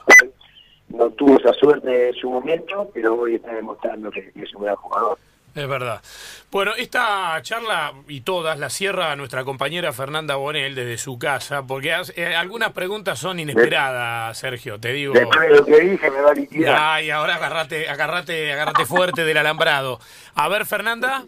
no 0.89 1.09
tuvo 1.11 1.39
esa 1.39 1.53
suerte 1.53 2.09
en 2.09 2.13
su 2.13 2.29
momento, 2.29 2.89
pero 2.93 3.15
hoy 3.15 3.35
está 3.35 3.53
demostrando 3.53 4.11
que, 4.11 4.31
que 4.31 4.43
es 4.43 4.53
un 4.53 4.63
gran 4.63 4.75
jugador. 4.75 5.17
Es 5.53 5.67
verdad. 5.67 6.01
Bueno, 6.49 6.73
esta 6.75 7.37
charla 7.41 7.93
y 8.07 8.21
todas 8.21 8.57
la 8.57 8.69
cierra 8.69 9.15
nuestra 9.17 9.43
compañera 9.43 9.91
Fernanda 9.91 10.35
Bonel 10.35 10.75
desde 10.75 10.97
su 10.97 11.19
casa, 11.19 11.63
porque 11.63 11.93
eh, 12.15 12.35
algunas 12.35 12.71
preguntas 12.71 13.19
son 13.19 13.39
inesperadas, 13.39 14.37
Sergio, 14.37 14.79
te 14.79 14.93
digo. 14.93 15.13
Después 15.13 15.41
de 15.41 15.49
lo 15.49 15.65
que 15.65 15.79
dije, 15.81 16.09
me 16.09 16.21
va 16.21 16.31
a 16.31 16.33
liquidar. 16.33 16.77
Ay, 16.79 17.09
ahora 17.09 17.35
agarrate, 17.35 17.89
agarrate, 17.89 18.53
agarrate 18.53 18.85
fuerte 18.85 19.25
del 19.25 19.37
alambrado. 19.37 19.99
A 20.35 20.47
ver, 20.47 20.65
Fernanda. 20.65 21.25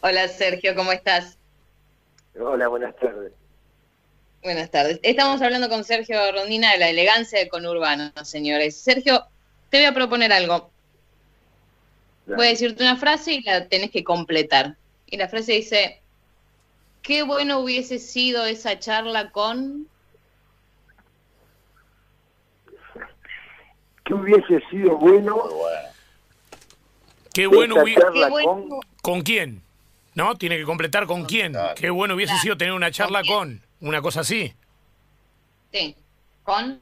Hola 0.00 0.28
Sergio, 0.28 0.74
¿cómo 0.74 0.92
estás? 0.92 1.36
Hola, 2.40 2.68
buenas 2.68 2.96
tardes. 2.96 3.32
Buenas 4.42 4.70
tardes. 4.70 5.00
Estamos 5.02 5.42
hablando 5.42 5.68
con 5.68 5.84
Sergio 5.84 6.16
Rondina 6.32 6.72
de 6.72 6.78
la 6.78 6.88
elegancia 6.88 7.38
de 7.38 7.48
conurbano, 7.48 8.12
señores. 8.22 8.80
Sergio, 8.80 9.24
te 9.68 9.78
voy 9.78 9.86
a 9.86 9.92
proponer 9.92 10.32
algo. 10.32 10.70
Voy 12.36 12.46
a 12.46 12.50
decirte 12.50 12.82
una 12.82 12.96
frase 12.96 13.34
y 13.34 13.42
la 13.42 13.66
tenés 13.68 13.90
que 13.90 14.04
completar. 14.04 14.76
Y 15.06 15.16
la 15.16 15.28
frase 15.28 15.52
dice, 15.52 16.00
qué 17.02 17.22
bueno 17.22 17.60
hubiese 17.60 17.98
sido 17.98 18.44
esa 18.44 18.78
charla 18.78 19.30
con... 19.30 19.88
¿Qué 24.04 24.14
hubiese 24.14 24.60
sido 24.70 24.96
bueno. 24.96 25.42
Qué 27.34 27.46
bueno 27.46 27.76
hubi- 27.76 27.94
charla 27.94 28.26
Qué 28.26 28.30
bueno. 28.30 28.48
con... 28.68 28.80
¿Con 29.02 29.20
quién? 29.22 29.62
¿No? 30.14 30.34
Tiene 30.36 30.56
que 30.56 30.64
completar 30.64 31.06
con 31.06 31.24
quién. 31.24 31.52
Claro. 31.52 31.74
Qué 31.76 31.90
bueno 31.90 32.14
hubiese 32.14 32.30
Claro. 32.32 32.42
sido 32.42 32.56
tener 32.56 32.72
una 32.74 32.90
charla 32.90 33.20
¿Con 33.22 33.60
con. 33.60 33.62
Una 33.88 34.02
cosa 34.02 34.20
así. 34.20 34.52
Sí, 35.72 35.94
con... 36.42 36.80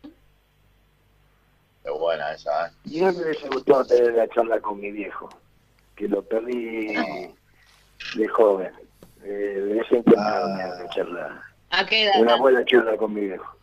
Qué 1.87 1.93
buena 1.93 2.33
esa, 2.33 2.67
¿eh? 2.67 2.71
Y 2.87 3.05
a 3.05 3.13
mí 3.13 3.17
me 3.19 3.23
hubiese 3.27 3.47
gustado 3.49 3.85
tener 3.87 4.13
la 4.15 4.27
charla 4.31 4.59
con 4.61 4.81
mi 4.81 4.91
viejo, 4.91 5.29
que 5.95 6.09
lo 6.09 6.21
perdí 6.21 6.95
de 8.17 8.29
joven. 8.29 8.73
Eh, 9.23 9.63
me 9.65 9.73
hubiese 9.75 9.99
encantado 9.99 10.47
Ah. 10.47 10.57
tener 10.59 10.75
una 10.81 10.89
charla, 10.91 11.43
¿A 11.71 11.87
qué 11.87 12.05
edad? 12.07 12.21
una 12.21 12.37
buena 12.39 12.65
charla 12.65 12.97
con 12.97 13.15
mi 13.15 13.21
viejo. 13.27 13.57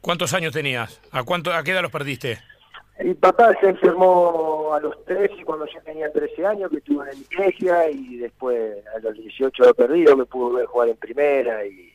¿Cuántos 0.00 0.32
años 0.34 0.52
tenías? 0.52 1.00
¿A 1.12 1.22
cuánto 1.22 1.52
a 1.52 1.62
qué 1.62 1.70
edad 1.70 1.82
los 1.82 1.92
perdiste? 1.92 2.40
Mi 3.04 3.14
papá 3.14 3.52
se 3.60 3.68
enfermó 3.68 4.72
a 4.74 4.80
los 4.80 5.04
13 5.04 5.44
cuando 5.44 5.66
yo 5.66 5.80
tenía 5.82 6.10
13 6.10 6.44
años, 6.44 6.70
que 6.70 6.78
estuvo 6.78 7.02
en 7.04 7.08
la 7.08 7.14
iglesia, 7.14 7.88
y 7.90 8.16
después 8.16 8.84
a 8.96 8.98
los 8.98 9.14
18 9.14 9.62
lo 9.62 9.74
perdí, 9.74 10.04
yo 10.06 10.16
me 10.16 10.24
pude 10.24 10.56
ver 10.56 10.66
jugar 10.66 10.88
en 10.88 10.96
primera. 10.96 11.64
y 11.64 11.94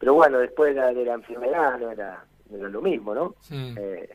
Pero 0.00 0.14
bueno, 0.14 0.38
después 0.38 0.74
de 0.74 0.80
la, 0.80 0.92
de 0.92 1.04
la 1.04 1.14
enfermedad 1.14 1.78
no 1.78 1.90
era, 1.92 2.24
no 2.52 2.58
era 2.58 2.68
lo 2.68 2.82
mismo, 2.82 3.14
¿no? 3.14 3.34
Eh, 3.50 4.08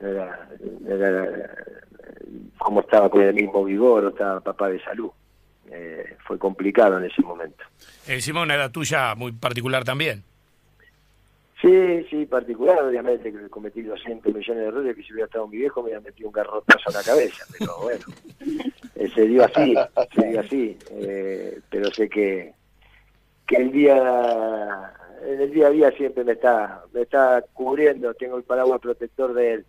no 0.00 0.08
era, 0.08 0.48
no 0.80 0.94
era 0.94 1.54
como 2.58 2.80
estaba 2.80 3.08
con 3.08 3.22
el 3.22 3.34
mismo 3.34 3.64
vigor 3.64 4.04
o 4.04 4.08
estaba 4.10 4.40
papá 4.40 4.68
de 4.68 4.80
salud. 4.82 5.10
Eh, 5.70 6.16
fue 6.26 6.38
complicado 6.38 6.98
en 6.98 7.04
ese 7.04 7.22
momento. 7.22 7.64
Encima 8.06 8.42
una 8.42 8.54
edad 8.54 8.70
tuya 8.70 9.14
muy 9.14 9.32
particular 9.32 9.84
también. 9.84 10.24
Sí, 11.60 12.06
sí, 12.08 12.24
particular, 12.26 12.84
obviamente 12.84 13.32
que 13.32 13.48
cometí 13.48 13.82
200 13.82 14.32
millones 14.32 14.62
de 14.62 14.68
errores 14.68 14.96
que 14.96 15.02
si 15.02 15.12
hubiera 15.12 15.26
estado 15.26 15.48
mi 15.48 15.56
viejo 15.56 15.80
me 15.80 15.86
hubiera 15.86 16.00
metido 16.00 16.28
un 16.28 16.32
garrotazo 16.32 16.88
en 16.88 16.94
la 16.94 17.02
cabeza, 17.02 17.44
pero 17.58 17.72
bueno, 17.82 18.04
eh, 18.94 19.08
se 19.12 19.22
dio 19.26 19.44
así, 19.44 19.74
se 20.14 20.26
dio 20.28 20.40
así, 20.40 20.78
eh, 20.92 21.60
pero 21.68 21.90
sé 21.92 22.08
que 22.08 22.54
que 23.44 23.56
el 23.56 23.72
día 23.72 24.92
en 25.24 25.40
el 25.40 25.50
día 25.52 25.66
a 25.68 25.70
día 25.70 25.90
siempre 25.92 26.24
me 26.24 26.32
está 26.32 26.82
me 26.92 27.02
está 27.02 27.44
cubriendo 27.52 28.14
tengo 28.14 28.36
el 28.36 28.44
paraguas 28.44 28.80
protector 28.80 29.34
de 29.34 29.52
él 29.54 29.66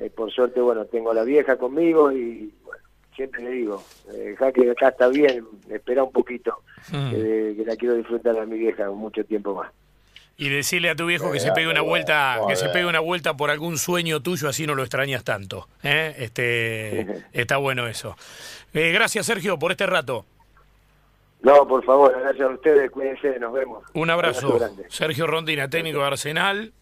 eh, 0.00 0.10
por 0.10 0.30
suerte 0.32 0.60
bueno 0.60 0.84
tengo 0.86 1.10
a 1.10 1.14
la 1.14 1.24
vieja 1.24 1.56
conmigo 1.56 2.10
y 2.12 2.52
bueno, 2.64 2.82
siempre 3.14 3.42
le 3.42 3.50
digo 3.50 3.82
eh, 4.14 4.34
que 4.54 4.70
acá 4.70 4.88
está 4.88 5.08
bien 5.08 5.46
espera 5.70 6.02
un 6.04 6.12
poquito 6.12 6.58
Mm. 6.90 7.10
que, 7.12 7.54
que 7.58 7.64
la 7.64 7.76
quiero 7.76 7.94
disfrutar 7.94 8.36
a 8.36 8.44
mi 8.44 8.58
vieja 8.58 8.90
mucho 8.90 9.24
tiempo 9.24 9.54
más 9.54 9.70
Y 10.36 10.48
decirle 10.48 10.90
a 10.90 10.96
tu 10.96 11.06
viejo 11.06 11.30
que 11.30 11.38
se 11.38 11.50
Eh, 11.50 11.52
pegue 11.54 11.68
una 11.68 11.82
vuelta, 11.82 12.40
que 12.48 12.56
se 12.56 12.68
pegue 12.70 12.86
una 12.86 12.98
vuelta 12.98 13.36
por 13.36 13.50
algún 13.50 13.78
sueño 13.78 14.20
tuyo, 14.20 14.48
así 14.48 14.66
no 14.66 14.74
lo 14.74 14.82
extrañas 14.82 15.22
tanto. 15.22 15.68
¿eh? 15.84 16.12
Este, 16.18 17.06
está 17.32 17.58
bueno 17.58 17.86
eso. 17.86 18.16
Eh, 18.74 18.90
gracias, 18.90 19.26
Sergio, 19.26 19.58
por 19.60 19.70
este 19.70 19.86
rato. 19.86 20.24
No 21.42 21.66
por 21.66 21.84
favor 21.84 22.14
gracias 22.20 22.48
a 22.48 22.52
ustedes 22.52 22.90
cuídense 22.90 23.38
nos 23.38 23.52
vemos 23.52 23.84
Un 23.94 24.10
abrazo. 24.10 24.58
Sergio 24.88 25.26
Rondina, 25.26 25.68
técnico 25.68 25.98
de 25.98 26.04
Arsenal. 26.06 26.72